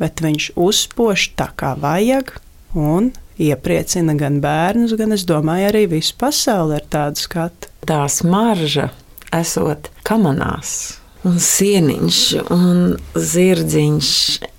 bet 0.00 0.24
viņš 0.24 0.48
uzpoš 0.58 1.28
tā 1.38 1.50
kā 1.58 1.74
vajag 1.78 2.32
un 2.72 3.12
iepriecina 3.42 4.16
gan 4.18 4.40
bērnus, 4.42 4.96
gan, 4.98 5.12
es 5.12 5.26
domāju, 5.28 5.68
arī 5.68 5.84
visu 5.98 6.16
pasauli 6.18 6.80
ar 6.80 6.88
tādu 6.90 7.22
skatu. 7.22 7.70
Tā 7.86 8.02
smarža 8.10 8.88
esot 9.36 9.92
kamanās. 10.06 11.01
Un 11.22 11.36
sieniņš, 11.38 12.20
un 12.50 12.78
zirdziņš, 13.14 14.08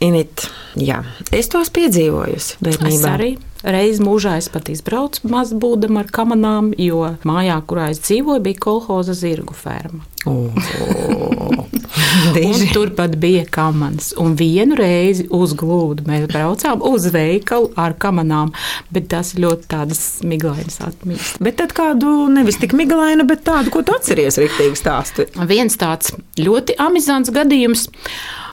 init. 0.07 0.45
Jā, 0.79 1.01
es 1.35 1.51
tos 1.51 1.73
piedzīvoju. 1.75 2.39
Es 2.39 3.03
arī 3.09 3.33
reiz 3.63 3.99
mūžā 4.03 4.37
es 4.39 4.47
pat 4.51 4.71
izbraucu 4.71 5.27
maz 5.31 5.51
būdam 5.55 5.99
ar 5.99 6.07
kamanām, 6.11 6.71
jo 6.79 7.03
mājā, 7.27 7.59
kurā 7.67 7.89
es 7.91 7.99
dzīvoju, 8.03 8.43
bija 8.47 8.63
kolhoza 8.67 9.15
zirgu 9.17 9.55
ferma. 9.57 10.03
Turpat 12.73 13.15
bija 13.15 13.45
kamanas. 13.49 14.13
Un 14.17 14.35
vienu 14.39 14.75
reizi 14.77 15.25
uz 15.33 15.53
glūdu 15.57 16.05
mēs 16.07 16.27
braucām 16.31 16.83
uz 16.85 17.07
veikalu 17.13 17.71
ar 17.79 17.95
kamanām. 17.99 18.53
Bet 18.93 19.09
tas 19.13 19.33
ļoti 19.39 19.67
tādas 19.71 20.03
miglainas 20.25 20.79
atmiņas. 20.83 21.33
Bet 21.43 21.59
tad 21.61 21.73
kādu 21.75 22.13
nevis 22.33 22.59
tik 22.61 22.75
miglainu, 22.77 23.27
bet 23.29 23.43
tādu, 23.47 23.73
ko 23.73 23.83
tu 23.85 23.95
atceries, 23.95 24.39
rīktīgi 24.41 24.79
stāstu. 24.79 25.27
Viens 25.49 25.77
tāds 25.79 26.13
ļoti 26.39 26.77
amizants 26.81 27.33
gadījums. 27.33 27.87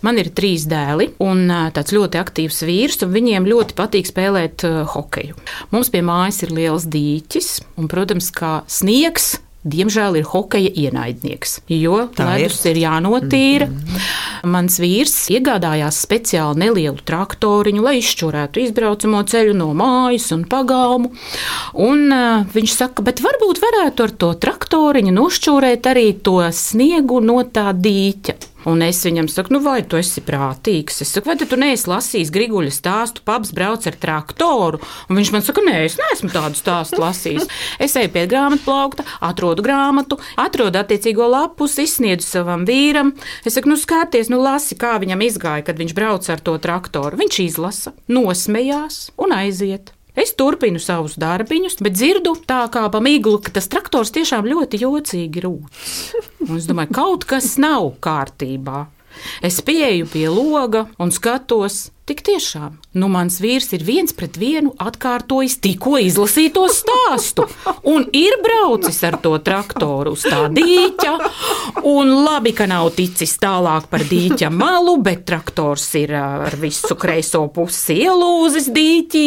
Man 0.00 0.17
ir 0.17 0.31
trīs 0.33 0.65
dēli 0.65 1.11
un 1.21 1.45
tāds 1.77 1.93
ļoti 1.93 2.21
aktīvs 2.23 2.62
vīrs, 2.65 3.03
un 3.05 3.12
viņiem 3.12 3.49
ļoti 3.50 3.77
patīk 3.77 4.09
spēlēt 4.09 4.65
hokeju. 4.95 5.37
Mums 5.75 5.93
pie 5.93 6.00
mājas 6.07 6.41
ir 6.47 6.55
liels 6.57 6.89
dīķis, 6.89 7.53
un, 7.77 7.91
protams, 7.93 8.33
kā 8.33 8.62
sniegs 8.71 9.35
diemžēl 9.61 10.17
ir 10.21 10.29
hokeja 10.31 10.71
ienaidnieks, 10.87 11.61
jo 11.69 12.07
Tā 12.17 12.31
ledus 12.31 12.62
ir, 12.64 12.76
ir 12.76 12.83
jānotīra. 12.87 13.67
Mm 13.69 13.76
-hmm. 13.76 14.50
Mans 14.50 14.79
vīrs 14.81 15.29
iegādājās 15.29 16.00
speciāli 16.00 16.64
nelielu 16.64 16.97
traktoriņu, 17.05 17.83
lai 17.83 17.99
izšķurētu 18.00 18.64
izbraucamo 18.64 19.23
ceļu 19.23 19.55
no 19.55 19.73
mājas 19.75 20.33
un 20.33 20.45
pagalmu. 20.45 21.12
Un, 21.75 22.12
uh, 22.12 22.47
viņš 22.55 22.73
saka, 22.73 23.02
bet 23.02 23.21
varbūt 23.21 23.61
varētu 23.61 24.02
ar 24.02 24.11
to 24.11 24.33
traktoriņu 24.35 25.12
nošķūrēt 25.12 25.87
arī 25.87 26.12
to 26.23 26.40
sniegu 26.52 27.21
no 27.21 27.43
tā 27.45 27.73
dīķa. 27.73 28.50
Un 28.69 28.83
es 28.85 29.00
viņam 29.07 29.29
saku, 29.31 29.55
nu, 29.55 29.61
vai 29.64 29.81
tu 29.88 29.97
esi 29.97 30.21
prātīgs? 30.25 31.00
Es 31.05 31.14
saku, 31.14 31.31
vai 31.31 31.37
tu 31.40 31.57
neesi 31.61 31.88
lasījis 31.88 32.33
Griguļa 32.35 32.73
stāstu, 32.75 33.23
pabs 33.25 33.55
brauc 33.57 33.87
ar 33.88 33.97
traktoru? 34.00 34.81
Un 35.09 35.21
viņš 35.21 35.31
man 35.33 35.45
saka, 35.47 35.64
nē, 35.64 35.79
es 35.87 35.97
neesmu 36.00 36.33
tādu 36.35 36.61
stāstu 36.61 37.00
lasījis. 37.00 37.49
Es 37.81 37.97
eju 37.97 38.12
pie 38.12 38.26
grāmatu 38.31 38.67
plaukta, 38.67 39.07
atrodu 39.25 39.64
grāmatu, 39.64 40.21
atrodu 40.40 40.83
attiecīgo 40.83 41.29
lapus, 41.33 41.79
izsniedzu 41.81 42.26
savam 42.26 42.67
vīram. 42.69 43.14
Es 43.45 43.57
saku, 43.57 43.73
nu, 43.73 43.79
skaties, 43.81 44.33
nu, 44.33 44.43
lasi, 44.45 44.76
kā 44.81 44.97
viņam 45.00 45.25
izgāja, 45.25 45.64
kad 45.71 45.81
viņš 45.81 45.97
brauc 45.97 46.29
ar 46.29 46.45
to 46.45 46.59
traktoru. 46.61 47.21
Viņš 47.21 47.40
izlasa, 47.47 47.95
nosmējās 48.12 49.07
un 49.21 49.37
aiziet. 49.40 49.95
Es 50.19 50.33
turpinu 50.38 50.81
savus 50.83 51.14
darbiņus, 51.21 51.79
bet 51.85 51.95
dzirdu 51.95 52.35
tā 52.49 52.64
kā 52.73 52.87
pa 52.90 53.00
miglu, 53.05 53.38
ka 53.43 53.52
tas 53.55 53.71
traktors 53.71 54.11
tiešām 54.14 54.49
ļoti 54.50 54.83
jocīgi 54.83 55.45
rūc. 55.45 55.85
Un 56.49 56.57
es 56.59 56.67
domāju, 56.71 56.95
kaut 56.97 57.26
kas 57.31 57.55
nav 57.62 57.93
kārtībā. 58.02 58.87
Es 59.45 59.61
pieeju 59.64 60.09
pie 60.11 60.26
loga 60.31 60.87
un 60.99 61.12
skatos, 61.14 61.90
Tik 62.09 62.25
tiešām, 62.26 62.73
nu 62.99 63.07
mans 63.07 63.37
vīrs 63.38 63.69
ir 63.76 63.85
viens 63.87 64.11
pret 64.16 64.35
vienu 64.40 64.73
atkārtojis 64.83 65.61
tikko 65.62 65.95
izlasīto 66.02 66.64
stāstu, 66.73 67.45
un 67.87 68.02
ir 68.16 68.35
braucis 68.42 68.99
ar 69.07 69.14
to 69.23 69.37
traktoru 69.47 70.16
uz 70.16 70.25
tā 70.26 70.40
dīķa, 70.50 71.12
un 71.87 72.11
labi, 72.25 72.50
ka 72.57 72.66
nav 72.66 72.88
ticis 72.97 73.37
tālāk 73.38 73.87
par 73.92 74.02
dīķa 74.11 74.50
malu, 74.50 74.97
bet 75.04 75.23
traktors 75.28 75.85
ir 76.00 76.16
ar 76.19 76.57
visu 76.59 76.97
kreiso 76.99 77.45
pusi 77.54 78.00
ielūzis 78.02 78.66
dīķī. 78.75 79.25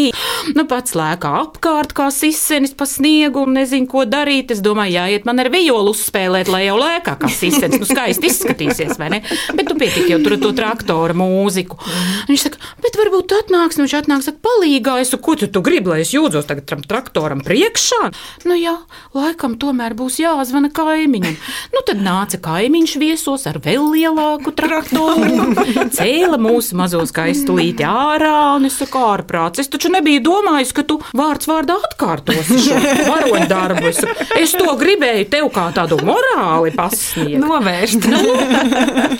Nu, 0.58 0.68
pats 0.68 0.98
lēkā 1.00 1.32
apkārt 1.40 1.96
kā 1.96 2.10
sisenis 2.12 2.76
pa 2.76 2.90
sniegu 2.90 3.46
un 3.46 3.56
nezinu, 3.62 3.88
ko 3.88 4.04
darīt. 4.10 4.52
Es 4.52 4.60
domāju, 4.66 4.98
jāiet 4.98 5.30
man 5.30 5.40
ar 5.40 5.52
violu 5.54 5.94
uzspēlēt, 5.96 6.52
lai 6.52 6.66
jau 6.66 6.76
lēkā 6.82 7.16
kā 7.22 7.32
sisenis. 7.32 7.80
Nu, 7.80 7.88
skaisti 7.88 8.28
izskatīsies, 8.28 8.98
vai 9.00 9.14
ne? 9.16 9.24
Bet 9.56 9.72
tu 9.72 9.80
pietiek 9.80 10.12
jau 10.12 10.20
tur 10.26 10.36
to 10.42 10.52
traktora 10.58 11.16
mūziku. 11.16 11.80
Viņš 12.28 12.48
saka, 12.50 12.63
Bet 12.84 12.98
varbūt 13.00 13.30
tu 13.32 13.38
atnāksi, 13.40 13.80
un 13.80 13.88
viņš 13.88 13.96
atnāks, 14.02 14.28
saka, 14.30 14.42
palīgā, 14.46 14.98
es 15.04 15.14
ko 15.24 15.36
tu, 15.40 15.48
tu 15.52 15.62
gribi, 15.66 15.92
lai 15.92 16.02
es 16.04 16.14
jūdzos 16.16 16.48
tagad 16.50 16.68
tam 16.70 16.84
traktoram 16.86 17.44
priekšā? 17.46 18.10
Nu 18.50 18.58
jā, 18.58 18.76
laikam 19.16 19.58
tomēr 19.62 19.96
būs 19.98 20.20
jāzvana 20.22 20.72
kaimiņam. 20.74 21.38
Nu 21.74 21.84
tad 21.88 22.02
nāca 22.04 22.40
kaimiņš 22.44 22.96
viesos 23.02 23.46
ar 23.50 23.60
vēl 23.64 23.86
lielāku 23.94 24.54
traktoru, 24.56 25.54
cēla 25.98 26.40
mūsu 26.42 26.78
mazo 26.80 27.04
skaistulīti 27.10 27.86
ārā, 27.88 28.56
un 28.58 28.68
es 28.70 28.80
saku, 28.82 29.02
ārprāts, 29.14 29.64
es 29.64 29.72
taču 29.72 29.92
nebiju 29.94 30.24
domājis, 30.26 30.74
ka 30.76 30.86
tu 30.88 31.00
vārds 31.18 31.50
vārdā 31.50 31.78
atkārtosi 31.90 32.60
šo 32.68 32.80
varoņu 33.12 33.48
darbu. 33.52 33.88
Es, 33.92 34.02
saku, 34.04 34.30
es 34.42 34.56
to 34.58 34.76
gribēju 34.80 35.30
tev 35.34 35.50
kā 35.54 35.70
tādu 35.76 36.00
morāli 36.06 36.74
pasniegt. 36.76 37.42
Novērst. 37.44 38.10
Nu, 38.12 38.22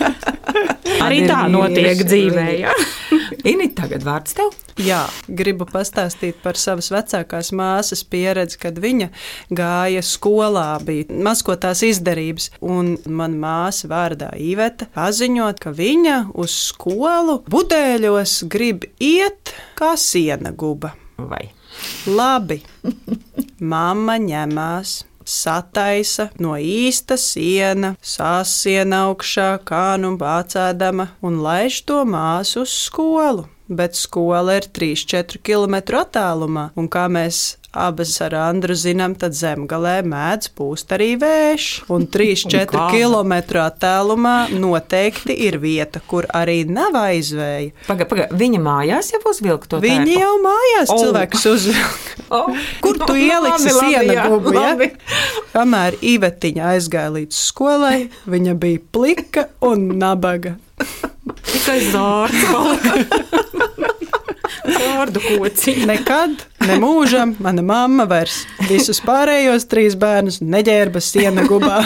arī 1.04 1.24
tā 1.28 1.44
notiek 1.52 2.04
dzīvē. 2.04 2.46
Ja? 2.60 2.74
Ini, 3.42 3.68
tagad 3.76 4.04
vārds 4.06 4.36
tev. 4.36 4.52
Jā, 4.80 5.04
gribu 5.28 5.66
pastāstīt 5.68 6.40
par 6.42 6.58
savas 6.58 6.90
vecākās 6.94 7.52
māsas 7.54 8.02
pieredzi, 8.10 8.58
kad 8.62 8.78
viņa 8.82 9.10
gāja 9.54 10.02
skolā, 10.04 10.66
bija 10.84 11.18
maskotās 11.26 11.84
izdarības, 11.86 12.50
un 12.62 12.96
man 13.06 13.38
māsa 13.42 13.90
vārdā 13.90 14.32
Iveta 14.40 14.88
paziņot, 14.94 15.62
ka 15.62 15.74
viņa 15.74 16.18
uz 16.34 16.54
skolu 16.72 17.40
budēļos 17.50 18.42
grib 18.50 18.88
iet 18.98 19.54
kā 19.78 19.94
siena 20.00 20.54
guba. 20.54 20.94
Vai? 21.18 21.46
Labi, 22.10 22.60
mamma 23.74 24.18
ņemās 24.22 25.00
sataisa 25.24 26.28
no 26.38 26.54
īsta 26.60 27.18
siena, 27.20 27.94
sāsiena 28.02 29.06
augšā, 29.08 29.50
kā 29.66 29.96
nu 30.00 30.14
bācēdama 30.20 31.10
un 31.24 31.42
laiž 31.44 31.82
to 31.88 32.04
māsu 32.08 32.62
uz 32.62 32.78
skolu 32.86 33.48
bet 33.68 33.96
skola 33.96 34.58
ir 34.58 34.68
3-4 34.76 35.40
km 35.44 36.00
attālumā. 36.00 36.70
Un 36.76 36.88
kā 36.92 37.06
mēs 37.08 37.56
abas 37.74 38.14
ar 38.24 38.34
Andru 38.38 38.76
zinām, 38.78 39.14
tad 39.18 39.34
zemgalē 39.36 39.98
mēdz 40.06 40.50
pūst 40.56 40.94
arī 40.94 41.14
vējš. 41.20 41.68
Un 41.92 42.06
3-4 42.10 42.86
km 42.94 43.34
attālumā 43.64 44.36
noteikti 44.54 45.36
ir 45.46 45.58
vieta, 45.62 46.02
kur 46.06 46.28
arī 46.34 46.62
nav 46.68 46.96
aizvēja. 46.98 47.74
Paga, 47.88 48.08
paga, 48.10 48.28
viņa 48.34 48.62
mājās 48.64 49.12
jau 49.14 49.22
uzvilka 49.30 49.70
to 49.70 49.82
viņa 49.84 50.04
tērpu? 50.04 50.20
jau 50.22 50.34
mājās 50.44 50.94
oh. 50.94 51.04
cilvēks 51.04 51.48
uzvilka. 51.54 52.02
Oh. 52.34 52.48
Kur 52.82 52.96
tu 52.98 53.14
ieliksi 53.20 53.68
labi, 53.68 53.90
sienu 53.92 54.14
jā, 54.16 54.22
gubu? 54.32 54.54
Ja? 54.56 54.62
labi. 54.72 54.88
Kamēr 55.52 55.98
Ivetiņa 56.02 56.70
aizgāja 56.72 57.12
līdz 57.14 57.36
skolai, 57.36 58.08
viņa 58.32 58.56
bija 58.58 58.80
plika 58.96 59.44
un 59.62 59.90
nabaga. 60.00 60.56
Tikai 61.52 61.78
zārts 61.92 62.48
palika. 62.50 63.92
Vārdu 64.64 65.22
kociņu. 65.24 65.86
Nekad, 65.90 66.44
ne 66.66 66.78
mūžam, 66.82 67.34
mana 67.44 67.64
mamma 67.64 68.06
vairs 68.10 68.42
visus 68.68 69.00
pārējos 69.04 69.68
trīs 69.70 69.96
bērnus 69.98 70.40
neģērba 70.44 71.02
siena 71.04 71.46
gubā. 71.48 71.82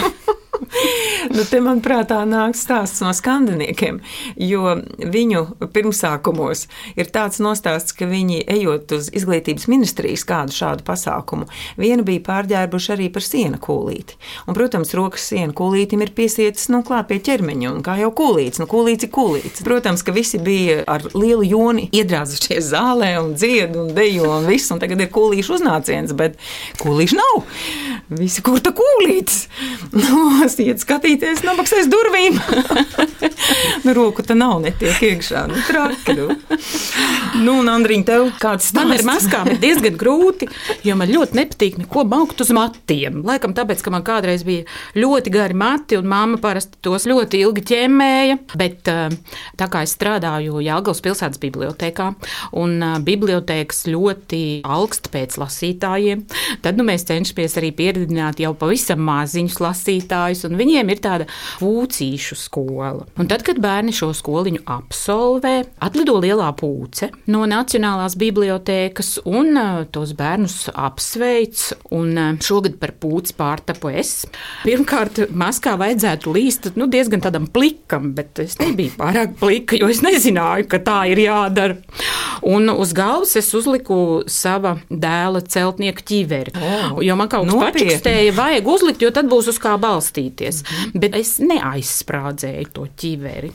Nu, 1.33 1.43
te 1.45 1.59
man 1.63 1.81
prātā 1.83 2.19
nāk 2.27 2.57
stāsts 2.57 3.01
no 3.03 3.11
skandiniekiem, 3.15 3.99
jo 4.41 4.75
viņu 4.99 5.43
pirmsākumos 5.73 6.65
ir 6.99 7.09
tāds 7.13 7.41
nostāsts, 7.43 7.95
ka 7.95 8.07
viņi 8.09 8.41
ejot 8.49 8.93
uz 8.97 9.09
izglītības 9.15 9.67
ministrijas 9.71 10.25
kādu 10.27 10.55
šādu 10.55 10.85
pasākumu, 10.87 11.49
viena 11.79 12.05
bija 12.05 12.23
pārģērbuši 12.27 12.93
arī 12.95 13.09
par 13.13 13.25
siena 13.25 13.59
kūlīti. 13.61 14.17
Un, 14.47 14.55
protams, 14.57 14.93
rokas 14.97 15.27
siena 15.31 15.55
kūlītim 15.55 16.03
ir 16.05 16.13
piesietas 16.17 16.69
nu, 16.73 16.81
klāt 16.85 17.09
pie 17.11 17.19
ķermeņa, 17.25 17.73
un 17.73 17.83
kā 17.85 17.99
jau 18.01 18.11
kūlīts, 18.15 18.61
nu 18.61 18.69
kūlīts 18.69 19.07
ir 19.07 19.13
kūlīts. 19.15 19.63
Protams, 19.67 20.03
ka 20.05 20.15
visi 20.15 20.41
bija 20.41 20.81
ar 20.89 21.05
lielu 21.13 21.45
joni 21.47 21.89
iedrāzušies 21.95 22.71
zālē 22.73 23.13
un 23.21 23.35
dzied 23.37 23.77
un 23.79 23.93
dejo 23.95 24.29
un 24.39 24.49
viss, 24.49 24.71
un 24.73 24.81
tagad 24.81 25.01
ir 25.03 25.11
kūlīšu 25.13 25.59
uznāciens, 25.59 26.15
bet 26.17 26.39
kūlīšu 26.81 27.19
nav. 27.19 27.41
Visi 28.19 28.43
kur 28.45 28.61
tā 28.63 28.73
kūlītis? 28.75 29.45
Nu, 29.99 30.45
iet 30.63 30.81
skatīties, 31.19 31.43
nomaksās 31.43 31.87
durvīm. 31.89 32.37
nu, 33.85 33.93
roku 33.95 34.23
tā 34.23 34.35
nav, 34.37 34.59
netiek 34.63 34.99
iekšā. 35.03 35.45
Nu, 35.49 35.59
traki, 35.67 36.15
nu. 36.17 36.27
nu, 37.43 37.57
un 37.59 37.71
Andriņ, 37.71 38.03
tev 38.07 38.27
kāds 38.39 38.71
Man 38.77 38.93
ar 38.95 39.03
maskām 39.07 39.49
ir 39.51 39.59
diezgan 39.61 39.97
grūti, 39.99 40.47
jo 40.85 40.95
man 40.99 41.11
ļoti 41.11 41.37
nepatīk 41.39 41.79
neko 41.81 42.05
maukt 42.09 42.41
uz 42.43 42.51
matiem. 42.55 43.21
Laikam 43.27 43.55
tāpēc, 43.57 43.83
ka 43.83 43.93
man 43.93 44.05
kādreiz 44.07 44.45
bija 44.47 44.65
ļoti 44.95 45.33
gari 45.33 45.57
mati, 45.57 45.97
un 45.99 46.07
mamma 46.09 46.39
parasti 46.41 46.79
tos 46.85 47.07
ļoti 47.09 47.43
ilgi 47.43 47.65
ķemmēja. 47.73 48.39
Bet 48.59 48.91
eh, 48.91 49.09
tā 49.59 49.69
kā 49.71 49.83
es 49.85 49.95
strādāju 49.97 50.63
Jālgavas 50.63 51.03
pilsētas 51.03 51.41
bibliotekā, 51.41 52.11
un 52.61 52.77
eh, 52.79 52.95
bibliotēkas 53.03 53.85
ļoti 53.89 54.41
augsta 54.63 55.11
pēc 55.13 55.39
lasītājiem, 55.41 56.23
tad 56.63 56.79
nu, 56.79 56.87
mēs 56.87 57.07
cenšamies 57.09 57.59
arī 57.59 57.73
pieredzināt 57.75 58.39
jau 58.43 58.53
pavisam 58.57 59.03
maziņus 59.09 59.59
lasītājus, 59.63 60.45
un 60.47 60.59
viņiem 60.59 60.93
ir 60.93 61.03
tāda 61.09 61.27
pūcīšu 61.59 62.37
skola. 62.39 63.07
Un 63.19 63.29
tad, 63.29 63.43
kad 63.47 63.59
bērni 63.61 63.93
šo 63.95 64.11
skoliņu 64.15 64.63
absolvē, 64.69 65.55
atlido 65.85 66.17
lielā 66.21 66.49
pūce 66.59 67.11
no 67.31 67.45
Nacionālās 67.49 68.15
bibliotēkas 68.19 69.19
un 69.29 69.57
uh, 69.57 69.83
tos 69.91 70.13
bērnus 70.17 70.69
apsveic. 70.73 71.65
Un, 71.95 72.13
uh, 72.17 72.37
šogad 72.43 72.77
par 72.81 72.93
pūci 72.99 73.35
pārtapu 73.37 73.91
es. 73.93 74.23
Pirmkārt, 74.63 75.25
maskā 75.35 75.75
vajadzētu 75.79 76.33
līst 76.35 76.69
nu, 76.79 76.89
diezgan 76.91 77.23
tādam 77.23 77.47
plikam, 77.51 78.11
bet 78.17 78.41
es 78.43 78.57
nebiju 78.61 78.95
pārāk 78.99 79.35
plika, 79.39 79.77
jo 79.79 79.89
es 79.91 80.03
nezināju, 80.05 80.67
ka 80.71 80.81
tā 80.85 80.99
ir 81.11 81.23
jādara. 81.25 81.77
Un 82.49 82.69
uz 82.71 82.93
galvas 82.95 83.35
es 83.39 83.49
uzliku 83.57 84.23
sava 84.29 84.77
dēla 84.89 85.41
celtnieka 85.49 86.05
ķiveri. 86.05 86.55
Oh, 86.55 86.99
jo 87.03 87.15
man 87.19 87.31
kaut 87.31 87.49
kas 87.49 87.75
pačukstēja, 87.75 88.35
vajag 88.37 88.69
uzlikt, 88.69 89.03
jo 89.03 89.11
tad 89.15 89.29
būs 89.31 89.49
uz 89.51 89.59
kā 89.61 89.75
balstīties. 89.81 90.63
Mm 90.63 90.69
-hmm. 90.69 90.98
Bet 90.99 91.15
es 91.15 91.37
neaizsprādzēju 91.43 92.71
to 92.75 92.87
ķiveri 92.99 93.51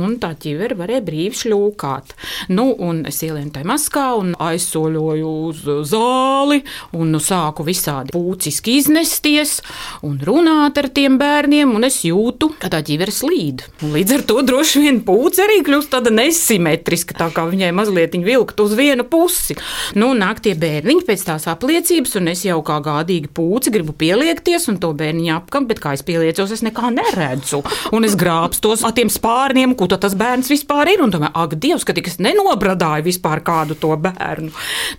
un 0.00 0.16
tā 0.22 0.32
ķiveri 0.40 0.76
varēja 0.78 1.04
brīvi 1.06 1.40
šļūkāt. 1.40 2.14
Nu, 2.52 2.68
un 2.72 3.04
es 3.08 3.22
ielēju 3.26 3.52
tajā 3.54 3.68
maskā 3.68 4.06
un 4.18 4.34
aizsoļoju 4.42 5.32
uz 5.48 5.62
zāli, 5.90 6.62
un 6.96 7.12
nu, 7.14 7.20
sāku 7.22 7.66
visādi 7.66 8.14
pūciski 8.14 8.76
iznesties 8.80 9.58
un 10.06 10.18
runāt 10.24 10.78
ar 10.80 10.90
tiem 10.94 11.18
bērniem, 11.20 11.74
un 11.76 11.86
es 11.88 12.02
jūtu, 12.06 12.52
ka 12.60 12.70
tā 12.72 12.82
ķiveri 12.86 13.14
slīd. 13.14 13.66
Un 13.86 13.94
līdz 13.96 14.16
ar 14.18 14.26
to 14.30 14.38
droši 14.46 14.84
vien 14.84 15.00
pūce 15.06 15.44
arī 15.44 15.60
kļūst 15.66 15.92
tāda 15.94 16.12
nesimetriska, 16.14 17.16
tā 17.18 17.30
kā 17.34 17.46
viņai 17.50 17.72
mazliet 17.76 18.14
vilkt 18.26 18.60
uz 18.62 18.72
vienu 18.78 19.04
pusi. 19.04 19.56
Nu, 19.98 20.12
nāk 20.16 20.40
tie 20.44 20.54
bērniņi 20.58 21.04
pēc 21.08 21.24
tās 21.28 21.48
apliecības, 21.50 22.16
un 22.20 22.30
es 22.32 22.44
jau 22.46 22.60
kā 22.66 22.78
gādīgi 22.84 23.28
pūci 23.36 23.72
gribu 23.74 23.92
pieliekties, 23.98 24.68
un 24.72 24.80
to 24.80 24.92
bērniņu 24.96 25.34
apkam, 25.36 25.66
bet 25.68 25.82
kā 25.82 25.92
es 25.96 26.04
pieliecos, 26.06 26.54
es 26.54 26.64
nekā 26.64 26.92
neredzu. 26.94 27.62
Un 27.96 28.06
es 28.08 28.16
grābstos 28.18 28.84
ar 28.86 28.94
tiem 28.96 29.10
spārniem 29.12 29.55
bērniem, 29.56 29.76
ko 29.76 29.86
tas 29.88 30.14
bērns 30.14 30.50
vispār 30.52 30.90
ir. 30.92 31.02
Un 31.02 31.12
domāju, 31.12 31.32
ak, 31.34 31.56
Dievs, 31.56 31.84
ka 31.86 31.94
tik 31.96 32.10
es 32.10 32.18
nenobradāju 32.20 33.06
vispār 33.06 33.40
kādu 33.40 33.76
to 33.78 33.94
bērnu. 33.96 34.52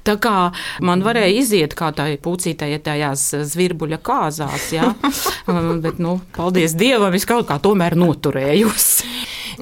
Tā 0.03 0.17
kā 0.17 0.51
man 0.81 1.03
varēja 1.05 1.37
iziet 1.37 1.75
kā 1.77 1.91
tā 1.93 2.09
pucītāja 2.17 2.79
tajās 2.81 3.29
zvirbuļa 3.53 4.01
kāzās, 4.01 4.71
jā. 4.73 4.93
Bet, 5.85 6.01
nu, 6.01 6.19
paldies 6.35 6.73
Dievam, 6.77 7.13
es 7.13 7.27
kaut 7.29 7.47
kā 7.49 7.59
tomēr 7.61 7.97
noturējos. 7.97 9.06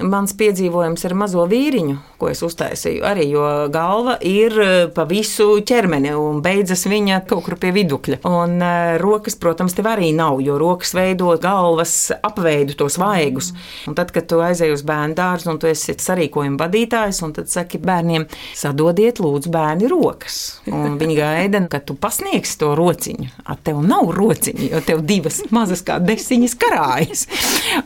Mans 0.04 0.34
piedzīvojums 0.36 1.06
ar 1.08 1.14
mazo 1.16 1.46
vīriņu, 1.48 1.94
ko 2.20 2.28
es 2.28 2.42
uztaisīju, 2.44 3.04
arī 3.08 3.30
jo 3.30 3.44
galva 3.72 4.18
ir 4.28 4.56
e, 4.60 4.68
pa 4.92 5.06
visu 5.08 5.62
ķermeni 5.64 6.12
un 6.20 6.42
beidzas 6.44 6.84
viņa 6.92 7.22
kaut 7.30 7.46
kur 7.46 7.56
pie 7.62 7.72
vidukļa. 7.76 8.20
Un 8.28 8.58
uh, 8.60 8.96
rokas, 9.00 9.38
protams, 9.40 9.76
tev 9.78 9.88
arī 9.94 10.10
nav, 10.16 10.42
jo 10.44 10.58
rokas 10.60 10.92
veido 10.98 11.32
galvas 11.40 11.94
apveidu 12.16 12.76
tos 12.80 12.98
vaigus. 13.00 13.54
Un 13.88 13.96
tad, 13.96 14.12
kad 14.16 14.28
tu 14.28 14.42
aizej 14.44 14.74
uz 14.76 14.84
bērnu 14.88 15.16
dārzu 15.16 15.54
un 15.54 15.62
tu 15.64 15.70
esi 15.72 15.96
sarīkojuma 15.96 16.60
vadītājs, 16.60 17.22
un 17.24 17.36
tad 17.38 17.52
saki 17.52 17.80
bērniem, 17.80 18.28
sadodiet 18.58 19.22
lūdzu 19.24 19.54
bērni 19.54 19.88
rokas. 19.92 20.42
Un 20.68 21.00
viņi 21.00 21.18
gaida, 21.22 21.64
ka 21.72 21.80
tu 21.80 21.96
pasniegsi 21.96 22.60
to 22.60 22.74
rociņu. 22.76 23.32
A 23.48 23.56
tev 23.56 23.80
nav 23.86 24.12
rociņa, 24.18 24.70
jo 24.74 24.84
tev 24.92 25.06
divas 25.08 25.40
mazas 25.56 25.86
kā 25.88 26.02
desiņas 26.04 26.60
karājas. 26.60 27.26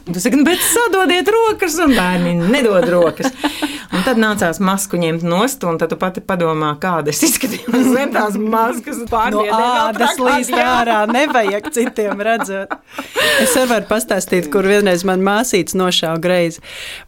Tu 0.09 0.17
saki, 0.17 0.41
nu, 0.41 0.49
bet 0.49 0.65
sadodiet 0.65 1.29
rokas 1.33 1.77
un 1.85 1.98
bērni 1.99 2.37
nedod 2.49 2.87
rokas. 2.89 3.33
Un 3.89 4.03
tad 4.05 4.19
nācās 4.21 4.59
masku 4.61 4.99
ņemt 5.01 5.23
nost, 5.25 5.63
un 5.65 5.79
tad 5.81 5.89
tu 5.91 5.97
pati 5.99 6.21
padomā, 6.23 6.75
kāda 6.81 7.09
es 7.11 7.23
izskatījos 7.25 7.89
zem 7.89 8.13
tās 8.13 8.37
maskas. 8.39 9.01
No 9.33 9.43
ādas 9.43 10.19
līdz 10.21 10.51
ārā 10.53 10.99
nevajag 11.09 11.71
citiem 11.73 12.21
redzēt. 12.23 12.75
Es 13.41 13.55
arī 13.57 13.71
varu 13.73 13.89
pastāstīt, 13.89 14.51
kur 14.53 14.67
vienreiz 14.69 15.03
man 15.09 15.25
māsīts 15.25 15.75
nošāva 15.77 16.21
greizi. 16.21 16.61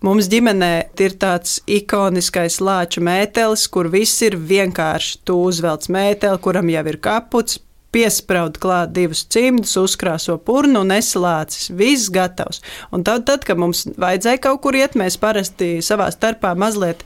Mums 0.05 0.29
ģimenē 0.31 0.73
ir 1.05 1.17
tāds 1.21 1.59
ikoniskais 1.69 2.59
lāču 2.63 3.05
mētelis, 3.05 3.67
kur 3.71 3.91
viss 3.93 4.25
ir 4.25 4.39
vienkārši. 4.39 5.21
Tu 5.27 5.37
uzvelc 5.37 5.85
mēteli, 5.93 6.41
kuram 6.41 6.73
jau 6.73 6.87
ir 6.89 6.99
kaputs, 7.03 7.61
piesprāud 7.91 8.57
klāt 8.61 8.93
divus 8.95 9.23
cimdus, 9.31 9.75
uzkrāso 9.79 10.37
purnu 10.41 10.83
un 10.83 10.91
nesalācis. 10.93 11.71
Viss 11.75 12.11
gatavs. 12.13 12.61
Un 12.95 13.05
tad, 13.07 13.25
tad, 13.29 13.45
kad 13.47 13.59
mums 13.61 13.85
vajadzēja 13.99 14.43
kaut 14.47 14.61
kur 14.65 14.77
iet, 14.79 14.97
mēs 14.99 15.19
parasti 15.21 15.79
savā 15.85 16.09
starpā 16.13 16.53
mazliet 16.59 17.03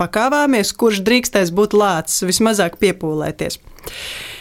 pakāvāmies, 0.00 0.74
kurš 0.78 1.02
drīkstēs 1.06 1.54
būt 1.54 1.76
lācis, 1.78 2.26
vismazāk 2.28 2.78
piepūlēties. 2.82 3.60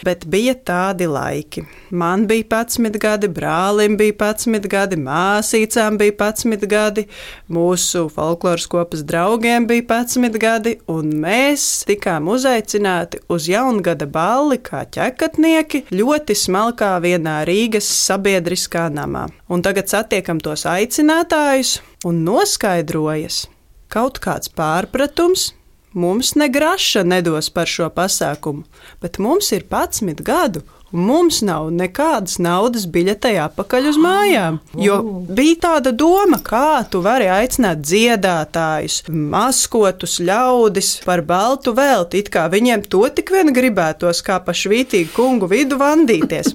Bet 0.05 0.25
bija 0.29 0.53
tādi 0.53 1.07
laiki. 1.09 1.63
Man 1.89 2.27
bija 2.29 2.45
11 2.51 2.99
gadi, 3.01 3.29
brālim 3.33 3.97
bija 3.97 4.13
11 4.13 4.67
gadi, 4.71 4.99
māsīcām 5.01 5.97
bija 5.99 6.13
11 6.19 6.67
gadi, 6.69 7.07
mūsu 7.49 8.05
folkloras 8.13 8.67
kopas 8.69 9.03
draugiem 9.07 9.67
bija 9.67 9.85
11 9.89 10.37
gadi, 10.41 10.75
un 10.91 11.11
mēs 11.23 11.65
tikām 11.89 12.29
uzaicināti 12.31 13.23
uz 13.33 13.49
jaungada 13.49 14.07
balli 14.07 14.61
kā 14.61 14.85
ķekatnieki 14.85 15.87
ļoti 15.91 16.37
smalkā 16.37 16.93
vienā 17.03 17.41
Rīgas 17.49 17.89
sabiedriskā 18.05 18.87
namā. 18.93 19.27
Un 19.49 19.65
tagad 19.65 19.89
satiekam 19.91 20.41
tos 20.43 20.67
aicinātājus 20.69 21.79
un 22.05 22.23
noskaidrojas 22.27 23.45
kaut 23.91 24.19
kāds 24.23 24.51
pārpratums, 24.51 25.51
Mums 25.97 26.35
ne 26.37 26.45
graša 26.49 27.01
nedos 27.03 27.47
par 27.49 27.65
šo 27.65 27.87
pasākumu, 27.89 28.67
bet 29.01 29.17
mums 29.17 29.49
ir 29.55 29.63
11 29.65 30.21
gadu. 30.21 30.61
Mums 30.91 31.41
nav 31.43 31.71
nekādas 31.73 32.37
naudas 32.39 32.85
biļetei 32.87 33.33
atpakaļ 33.43 33.87
uz 33.89 33.97
mājām. 33.99 34.59
Jo 34.79 34.99
bija 35.25 35.57
tāda 35.65 35.91
doma, 35.91 36.37
kā 36.37 36.85
tu 36.91 37.01
vari 37.03 37.27
aicināt 37.33 37.81
dziedātājus, 37.81 39.01
maskotus, 39.09 40.19
ļaudis 40.23 40.93
par 41.07 41.25
baltu 41.27 41.73
velti, 41.75 42.21
it 42.21 42.31
kā 42.31 42.45
viņiem 42.53 42.85
to 42.87 43.03
tik 43.17 43.33
vien 43.33 43.51
gribētos, 43.57 44.21
kā 44.23 44.37
pa 44.45 44.55
švītīgu 44.55 45.11
kungu 45.17 45.49
vidu 45.51 45.81
vandīties. 45.81 46.53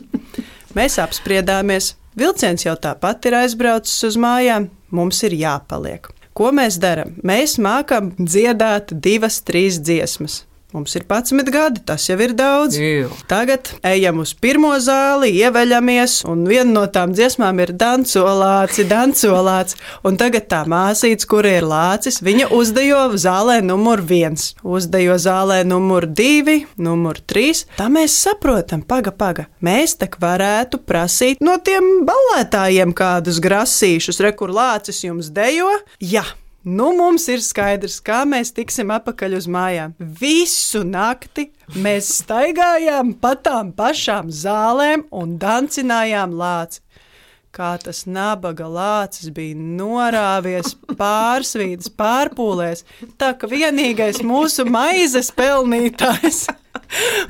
Mēs 0.78 1.02
apspriedāmies, 1.02 1.96
vilciens 2.16 2.64
jau 2.64 2.78
tāpat 2.78 3.28
ir 3.28 3.42
aizbraucis 3.42 4.06
uz 4.06 4.16
mājām, 4.16 4.70
mums 4.94 5.26
ir 5.26 5.34
jāpaliek. 5.42 6.12
Ko 6.32 6.48
mēs 6.56 6.78
darām? 6.80 7.16
Mēs 7.26 7.58
mākam 7.60 8.12
dziedāt 8.16 8.94
divas, 9.04 9.42
trīs 9.44 9.80
dziesmas. 9.84 10.42
Mums 10.72 10.94
ir 10.96 11.04
11 11.04 11.50
gadi, 11.52 11.82
tas 11.84 12.06
jau 12.08 12.16
ir 12.24 12.32
daudz. 12.32 12.78
Jā. 12.80 13.08
Tagad 13.28 13.74
ejam 13.84 14.22
uz 14.22 14.32
pirmo 14.32 14.70
zāli, 14.80 15.34
ieveļamies, 15.42 16.22
un 16.30 16.46
viena 16.48 16.70
no 16.72 16.84
tām 16.88 17.12
dziesmām 17.12 17.60
ir 17.60 17.74
dancolāci, 17.76 18.86
dancolāci. 18.88 19.76
Un 20.08 20.16
tagad 20.20 20.48
tā 20.48 20.62
māsīca, 20.68 21.28
kur 21.28 21.48
ir 21.48 21.66
lācis, 21.68 22.22
viņa 22.24 22.48
uzdejo 22.56 23.04
zālē 23.20 23.58
numur 23.64 24.00
viens, 24.00 24.54
uzdejo 24.64 25.18
zālē 25.20 25.60
numur 25.68 26.08
divi, 26.08 26.62
numur 26.80 27.20
trīs. 27.20 27.66
Tā 27.76 27.90
mēs 27.92 28.16
saprotam, 28.24 28.80
paga, 28.80 29.12
paga. 29.12 29.50
Mēs 29.60 29.98
tak 30.00 30.16
varētu 30.22 30.80
prasīt 30.88 31.44
no 31.44 31.58
tiem 31.60 32.06
ballētājiem 32.08 32.96
kādus 32.96 33.44
grasīšus, 33.44 34.24
rekur 34.24 34.56
lācis 34.56 35.04
jums 35.04 35.28
dejo. 35.36 35.68
Jā, 36.00 36.24
Nu, 36.62 36.92
mums 36.94 37.24
ir 37.26 37.40
skaidrs, 37.42 37.96
kā 38.06 38.20
mēs 38.28 38.52
tiksim 38.54 38.92
atpakaļ 38.94 39.32
uz 39.34 39.48
mājām. 39.50 39.96
Visu 39.98 40.84
nakti 40.86 41.48
mēs 41.82 42.12
staigājām 42.20 43.16
pa 43.18 43.32
tām 43.34 43.72
pašām 43.74 44.30
zālēm 44.30 45.02
un 45.10 45.34
dancinājām 45.42 46.36
lāci. 46.38 46.78
Kā 47.52 47.74
tas 47.82 48.06
nabaga 48.08 48.64
lācis 48.70 49.28
bija 49.34 49.56
norāvies, 49.58 50.72
pārsvīdis, 50.96 51.90
pārpūlēs, 51.98 52.86
tā 53.20 53.32
ka 53.36 53.50
vienīgais 53.50 54.22
mūsu 54.24 54.64
maizes 54.68 55.28
pelnītājs. 55.36 56.46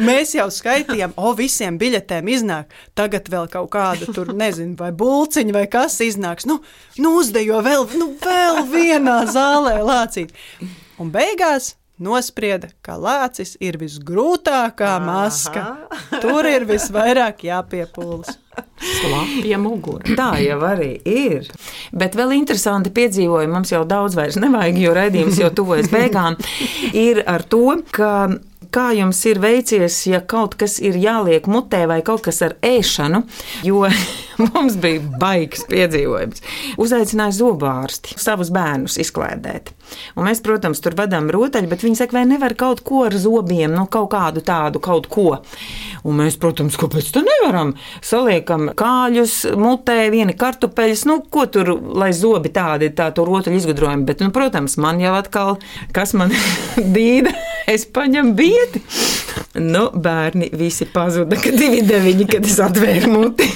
Mēs 0.03 0.35
jau 0.37 0.49
skaitījām, 0.51 1.15
o, 1.19 1.33
visiem 1.39 1.79
biļetēm 1.79 2.31
iznāk. 2.31 2.71
Tagad 2.99 3.29
vēl 3.31 3.49
kaut 3.51 3.71
kāda 3.75 4.09
tur, 4.15 4.33
nezinu, 4.39 4.77
vai 4.79 4.91
bulciņa 4.95 5.55
vai 5.55 5.65
kas 5.71 5.99
iznāks. 6.03 6.47
Nu, 6.51 6.61
nu 7.03 7.15
uzdejo 7.19 7.63
vēl, 7.67 7.87
nu, 7.99 8.13
vēl 8.23 8.63
vienā 8.71 9.21
zālē 9.31 9.79
lācīt. 9.83 10.35
Un 11.03 11.11
beigās 11.15 11.75
nosprieda, 12.03 12.73
ka 12.83 12.99
lācis 12.99 13.57
ir 13.63 13.79
visgrūtākā 13.83 14.95
maska. 15.03 15.67
Tur 16.23 16.47
ir 16.51 16.67
visvairāk 16.71 17.47
jāpiepūlas. 17.51 18.39
Slapja 18.83 19.59
mugura. 19.63 20.03
Tā 20.19 20.33
jau 20.43 20.59
arī 20.67 20.93
ir. 21.09 21.47
Bet 21.95 22.17
vēl 22.19 22.35
interesanti 22.37 22.93
piedzīvojumi, 22.95 23.53
mums 23.53 23.73
jau 23.73 23.85
daudz 23.89 24.17
vairs 24.19 24.39
nevajag, 24.43 24.81
jo 24.83 24.95
raidījums 24.97 25.39
jau 25.41 25.53
tuvojas 25.55 25.91
beigām, 25.93 26.39
ir 26.93 27.23
ar 27.31 27.47
to, 27.47 27.79
ka 27.95 28.13
kā 28.73 28.89
jums 28.97 29.21
ir 29.29 29.41
veicies, 29.43 29.99
ja 30.09 30.23
kaut 30.25 30.57
kas 30.61 30.79
ir 30.83 30.97
jāliek 31.01 31.47
mutē 31.51 31.85
vai 31.91 32.01
kaut 32.07 32.25
kas 32.27 32.41
ar 32.47 32.57
ēšanu, 32.65 33.23
jo 33.67 33.85
mums 34.49 34.79
bija 34.81 35.03
baigs 35.21 35.67
piedzīvojums. 35.71 36.43
Uzaicināja 36.83 37.37
zobārsti 37.43 38.19
savus 38.21 38.53
bērnus 38.55 38.99
izklēdēt. 39.03 39.73
Un 40.17 40.27
mēs, 40.27 40.41
protams, 40.45 40.81
tur 40.83 40.97
vadām 40.97 41.29
rotaļu, 41.33 41.69
bet 41.69 41.85
viņi 41.85 41.99
saka, 42.01 42.17
vai 42.17 42.25
nevar 42.29 42.55
kaut 42.59 42.81
ko 42.87 43.05
ar 43.09 43.17
zobiem, 43.21 43.73
nu, 43.75 43.85
kaut 43.93 44.11
kādu 44.15 44.43
tādu, 44.45 44.81
kaut 44.83 45.09
ko. 45.13 45.43
Un 46.09 46.19
mēs, 46.19 46.39
protams, 46.41 46.79
kāpēc 46.81 47.13
tā 47.15 47.23
nevaram? 47.27 47.75
Saliekam 48.05 48.71
kāļus, 48.79 49.37
mutē, 49.61 49.99
viena 50.15 50.35
kartupeļus, 50.39 51.05
nu, 51.11 51.21
ko 51.33 51.45
tur, 51.53 51.75
lai 51.99 52.13
zobi 52.17 52.53
tādi, 52.55 52.93
tā 52.97 53.11
tur 53.15 53.29
rotaļu 53.31 53.61
izgudrojumi. 53.61 54.09
Bet, 54.09 54.25
nu, 54.25 54.33
protams, 54.35 54.79
man 54.83 55.03
jau 55.03 55.15
atkal, 55.19 55.59
kas 55.95 56.17
man 56.19 56.33
dīda, 56.97 57.35
es 57.71 57.87
paņemu 57.87 58.35
bieti. 58.39 58.83
Nu, 59.63 59.89
bērni 59.95 60.49
visi 60.57 60.87
pazuda, 60.89 61.37
kad 61.41 61.59
divi 61.59 61.83
deviņi, 61.87 62.29
kad 62.33 62.47
es 62.49 62.59
atvēru 62.63 63.13
muti. 63.13 63.49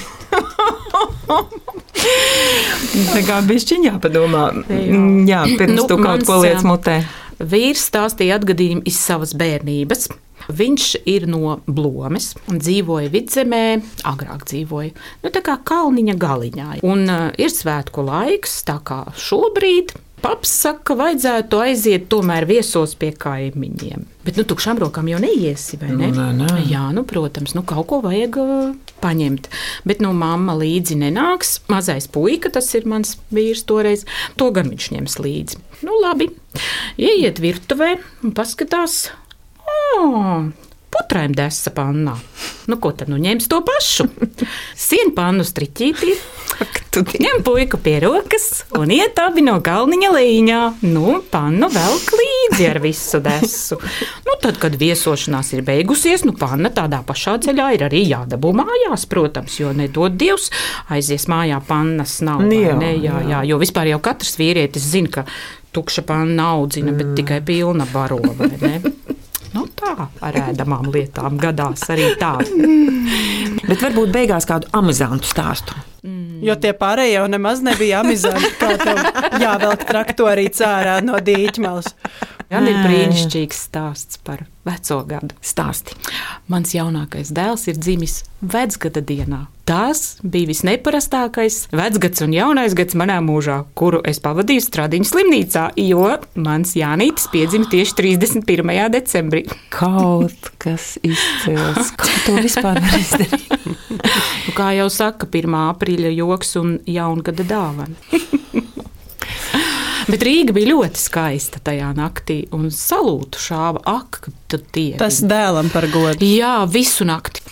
Tā 3.14 3.22
kā 3.26 3.40
bišķiņā 3.46 3.96
padomā. 4.02 4.44
Jā, 4.68 5.44
pirms 5.56 5.80
nu, 5.80 5.86
tu 5.90 5.98
kaut 6.02 6.26
ko 6.28 6.40
liec 6.44 6.62
mutē. 6.66 7.00
Vīrs 7.36 7.88
stāstīja 7.90 8.38
atgadījumu 8.40 8.86
iz 8.88 9.00
savas 9.00 9.34
bērnības. 9.36 10.08
Viņš 10.46 10.84
ir 11.10 11.26
no 11.26 11.56
Blomas 11.66 12.30
un 12.46 12.60
dzīvoja 12.62 13.10
vidzemē, 13.10 13.62
agrāk 14.06 14.44
dzīvoja 14.46 14.92
nu, 15.24 15.32
tā 15.34 15.42
kā 15.42 15.56
kalniņa 15.66 16.14
galiņā. 16.22 16.68
Un 16.86 17.02
uh, 17.10 17.24
ir 17.34 17.50
svētku 17.50 18.04
laiks, 18.06 18.60
tā 18.68 18.78
kā 18.86 19.02
šobrīd 19.18 19.96
paps 20.22 20.52
saka, 20.62 20.82
ka 20.90 20.96
vajadzētu 20.98 21.60
aiziet 21.62 22.06
tomēr 22.12 22.46
viesos 22.48 22.94
pie 22.98 23.12
kaimiņiem. 23.16 24.06
Bet, 24.26 24.38
nu, 24.38 24.44
tukšām 24.48 24.80
rokām 24.82 25.08
jau 25.10 25.20
neiesi, 25.22 25.78
vai 25.80 25.92
ne? 25.92 26.10
Nu, 26.10 26.26
nē, 26.34 26.46
nē. 26.46 26.64
Jā, 26.70 26.88
nu, 26.96 27.04
protams, 27.08 27.54
nu, 27.56 27.62
kaut 27.66 27.86
ko 27.92 28.00
vajag 28.04 28.38
uh, 28.42 28.72
paņemt. 29.04 29.48
Bet, 29.86 30.02
nu, 30.04 30.10
mamma 30.16 30.56
līdzi 30.58 30.98
nenāks. 31.04 31.60
Mazais 31.70 32.08
puika, 32.10 32.50
tas 32.52 32.72
ir 32.78 32.88
mans 32.90 33.16
vīrs 33.34 33.66
toreiz, 33.68 34.06
to 34.40 34.50
gan 34.56 34.72
viņš 34.72 34.90
ņems 34.96 35.18
līdzi. 35.22 35.62
Nu, 35.86 35.98
labi, 36.02 36.30
ieiet 36.98 37.42
virtuvē 37.42 37.94
un 38.26 38.34
paskatās. 38.36 39.06
Oh, 39.66 40.48
putraim 40.96 41.34
desa 41.36 41.70
pannā. 41.74 42.16
Nu, 42.66 42.78
ko 42.82 42.90
tad 42.96 43.10
nu 43.12 43.18
ņems 43.20 43.48
to 43.50 43.60
pašu? 43.66 44.08
Sienu 44.86 45.12
pannu 45.16 45.44
striķītī. 45.46 46.16
Ņem 46.96 47.42
puiku 47.44 47.76
pie 47.82 47.98
rokas 48.00 48.64
un 48.78 48.88
iet 48.94 49.18
abi 49.20 49.44
no 49.44 49.58
galniņa 49.64 50.12
līņā. 50.14 50.60
Nu, 50.88 51.18
pannu 51.30 51.68
velk 51.72 52.14
līdzi 52.16 52.68
ar 52.70 52.80
visu 52.80 53.20
desu. 53.24 53.76
Nu, 54.24 54.38
tad, 54.40 54.56
kad 54.62 54.78
viesošanās 54.80 55.52
ir 55.56 55.64
beigusies, 55.66 56.24
nu, 56.24 56.32
panna 56.38 56.72
tādā 56.72 57.02
pašā 57.06 57.36
ceļā 57.44 57.68
ir 57.76 57.86
arī 57.90 58.02
jādabū 58.08 58.54
mājās, 58.56 59.04
protams, 59.10 59.60
jo 59.60 59.74
nedod 59.76 60.16
Dievs 60.16 60.48
aizies 60.92 61.28
mājā 61.28 61.60
pannas 61.68 62.18
nav. 62.24 62.46
Jā, 62.48 62.78
ne? 62.80 62.94
jā, 63.04 63.20
jā, 63.28 63.44
jo 63.50 63.60
vispār 63.60 63.92
jau 63.92 64.00
katrs 64.02 64.38
vīrietis 64.40 64.88
zina, 64.96 65.12
ka 65.18 65.26
tukša 65.76 66.06
panna 66.08 66.54
audzina, 66.56 66.96
bet 66.96 67.12
tikai 67.18 67.42
pilna 67.44 67.84
baro, 67.92 68.22
vai 68.38 68.54
ne? 68.56 68.80
Nu, 69.56 69.64
tā 69.72 70.08
ar 70.20 70.36
ēdamām 70.36 70.90
lietām 70.92 71.38
gadās 71.40 71.86
arī 71.92 72.10
tā. 72.20 72.34
Bet 73.66 73.80
varbūt 73.82 74.12
beigās 74.12 74.46
kādu 74.48 74.68
amizantu 74.76 75.28
stāstu. 75.28 75.76
Jo 76.44 76.54
tie 76.60 76.74
pārējie 76.76 77.16
jau 77.16 77.26
nemaz 77.32 77.62
nebija 77.64 78.02
amizanti, 78.04 78.52
kā 78.60 78.74
tev 78.78 79.00
jāvelk 79.40 79.86
traktorī 79.88 80.50
cārā 80.54 80.98
no 81.04 81.16
dīķmalas. 81.24 81.88
Man 82.52 82.68
ir 82.70 82.76
brīnišķīgs 82.84 83.62
stāsts 83.70 84.20
par 84.22 84.44
veco 84.68 85.00
gadu. 85.08 85.34
Stāsti. 85.42 85.96
Mans 86.52 86.76
jaunākais 86.76 87.32
dēls 87.34 87.66
ir 87.72 87.80
dzimis 87.80 88.20
vecgada 88.40 89.02
dienā. 89.04 89.46
Tas 89.66 90.20
bija 90.22 90.46
visneparastākais 90.52 91.56
vecgads 91.74 92.22
un 92.22 92.34
jaunais 92.36 92.74
gads 92.78 92.94
manā 92.94 93.16
mūžā, 93.24 93.64
kuru 93.74 93.98
es 94.06 94.20
pavadīju 94.22 94.62
Stradiņas 94.62 95.10
slimnīcā, 95.10 95.64
jo 95.82 96.12
mans 96.38 96.76
Jānītis 96.78 97.26
piedzima 97.32 97.66
tieši 97.72 97.96
31. 97.98 98.76
decembrī. 98.94 99.42
Kaut 99.74 100.52
kas 100.62 100.94
izcils. 101.02 101.90
Kā 101.98 102.14
to 102.28 102.38
vispār 102.44 102.78
var 102.78 102.98
izdarīt? 103.00 103.50
Nu, 104.46 104.54
kā 104.54 104.70
jau 104.78 104.86
saka, 104.92 105.26
1. 105.26 105.58
aprīļa 105.74 106.14
joks 106.14 106.56
un 106.62 106.76
jaungada 106.86 107.46
dāvana. 107.50 108.35
Bet 110.06 110.22
Rīga 110.22 110.54
bija 110.54 110.70
ļoti 110.70 111.00
skaista 111.02 111.58
tajā 111.66 111.88
naktī, 111.96 112.44
un 112.54 112.68
salūtu 112.70 113.40
šāva 113.42 113.80
ak, 113.90 114.18
kad 114.22 114.34
tu 114.52 114.60
tie. 114.76 114.92
Tas 115.00 115.18
dēlam 115.18 115.66
par 115.74 115.88
godu. 115.90 116.22
Jā, 116.22 116.60
visu 116.70 117.02
nakti. 117.08 117.42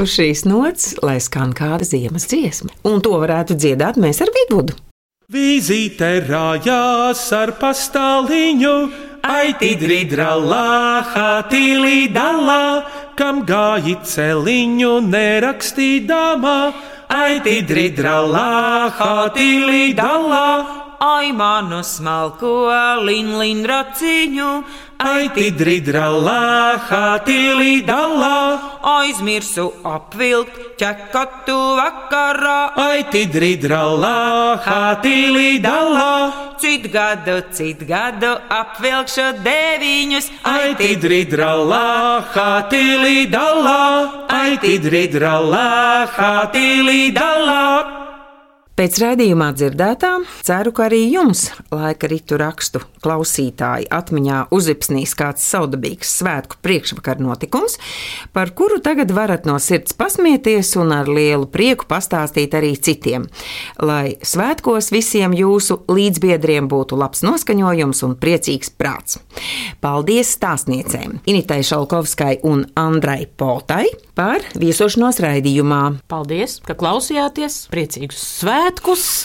Uz 0.00 0.16
šīs 0.16 0.42
nots, 0.50 0.96
lai 1.06 1.20
skan 1.22 1.54
kāda 1.54 1.86
ziemas 1.86 2.26
dziesma. 2.30 2.74
Un 2.90 2.98
to 3.06 3.14
varētu 3.22 3.54
dziedāt 3.54 4.00
mēs 4.02 4.18
ar 4.24 4.34
vidvudu. 4.34 4.74
Vizīte 5.30 6.08
rājās 6.26 7.22
ar 7.36 7.54
pastāliņu, 7.60 8.74
aiti 9.22 9.76
dridralā, 9.78 11.04
hatīlī 11.12 12.08
dalā, 12.10 12.82
kam 13.14 13.44
gāji 13.46 13.94
celiņu 14.10 14.96
nerakstīdamā, 15.06 16.58
aiti 17.10 17.60
dridralā, 17.66 18.90
hatīlī 18.98 19.90
dalā. 19.98 20.89
Ai, 21.00 21.32
manu 21.32 21.80
smalko 21.80 22.68
linlin 23.00 23.64
raciņu, 23.64 24.50
Aiti 25.00 25.46
dridralā, 25.56 26.76
hatīlī 26.84 27.78
dalā, 27.88 28.60
aizmirsu 28.84 29.70
apvilkt 29.80 30.76
ķekatu 30.76 31.56
vakarā. 31.78 32.76
aiti 32.76 33.24
dridralā, 33.24 34.60
hatīlī 34.60 35.56
dalā, 35.64 36.32
Cit 36.60 36.92
gadu, 36.92 37.40
cit 37.50 37.80
gadu 37.88 38.36
apvilkšu 38.50 39.40
deviņus, 39.40 40.28
aiti 40.44 40.96
dridralā, 41.00 42.20
hatīlī 42.34 43.24
dalā, 43.32 44.28
aiti 44.28 44.76
dridralā, 44.84 46.04
hatīlī 46.12 47.08
dalā. 47.16 48.09
Pēc 48.80 48.96
raidījumā 48.96 49.50
dzirdētā 49.52 50.10
ceru, 50.40 50.70
ka 50.72 50.86
arī 50.86 51.02
jums, 51.12 51.50
laika 51.68 52.08
ritu 52.08 52.38
rakstu 52.40 52.80
klausītāji, 53.04 53.90
atmiņā 53.92 54.38
uzipsnīs 54.56 55.12
kāds 55.18 55.44
saudabīgs 55.52 56.14
svētku 56.20 56.56
priekšvakar 56.64 57.20
notikums, 57.20 57.76
par 58.32 58.54
kuru 58.56 58.78
tagad 58.80 59.12
varat 59.12 59.44
no 59.48 59.58
sirds 59.60 59.92
pasmieties 59.96 60.72
un 60.80 60.94
ar 60.96 61.12
lielu 61.12 61.44
prieku 61.52 61.84
pastāstīt 61.90 62.56
arī 62.56 62.72
citiem. 62.80 63.26
Lai 63.84 64.16
svētkos 64.24 64.88
visiem 64.96 65.36
jūsu 65.36 65.82
līdzbiedriem 65.92 66.68
būtu 66.72 66.96
labs 67.00 67.20
noskaņojums 67.26 68.00
un 68.08 68.16
priecīgs 68.20 68.72
prāts. 68.80 69.20
Paldies 69.84 70.32
stāstniecēm 70.38 71.20
Initai 71.28 71.60
Šalkovskai 71.68 72.38
un 72.48 72.64
Andrai 72.80 73.26
Potai 73.28 73.90
par 74.16 74.44
viesošanos 74.60 75.20
raidījumā. 75.24 75.82
Paldies, 76.10 76.58
ka 76.64 76.76
klausījāties! 76.76 77.62
Priecīgus 77.72 78.20
svētkus, 78.40 78.69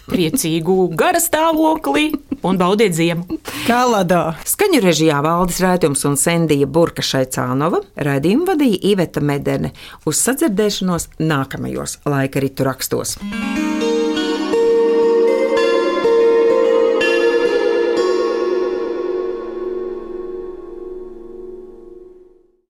priecīgu 0.09 0.89
gara 0.97 1.19
stāvokli 1.21 2.11
un 2.45 2.57
baudiet 2.57 2.95
ziemu! 2.95 3.39
Kaladā! 3.65 4.35
Skaņu 4.45 4.81
režijā 4.83 5.21
valdes 5.25 5.59
rādījums 5.63 6.05
un 6.09 6.17
Sendija 6.19 6.67
Burka 6.67 7.05
Šaicānova, 7.05 7.83
raidījumu 7.95 8.49
vadīja 8.49 8.81
Iveta 8.93 9.21
Medene 9.21 9.73
uz 10.05 10.21
sadzirdēšanos 10.25 11.11
nākamajos 11.19 11.99
laika 12.05 12.43
ritu 12.43 12.67
rakstos. 12.67 13.17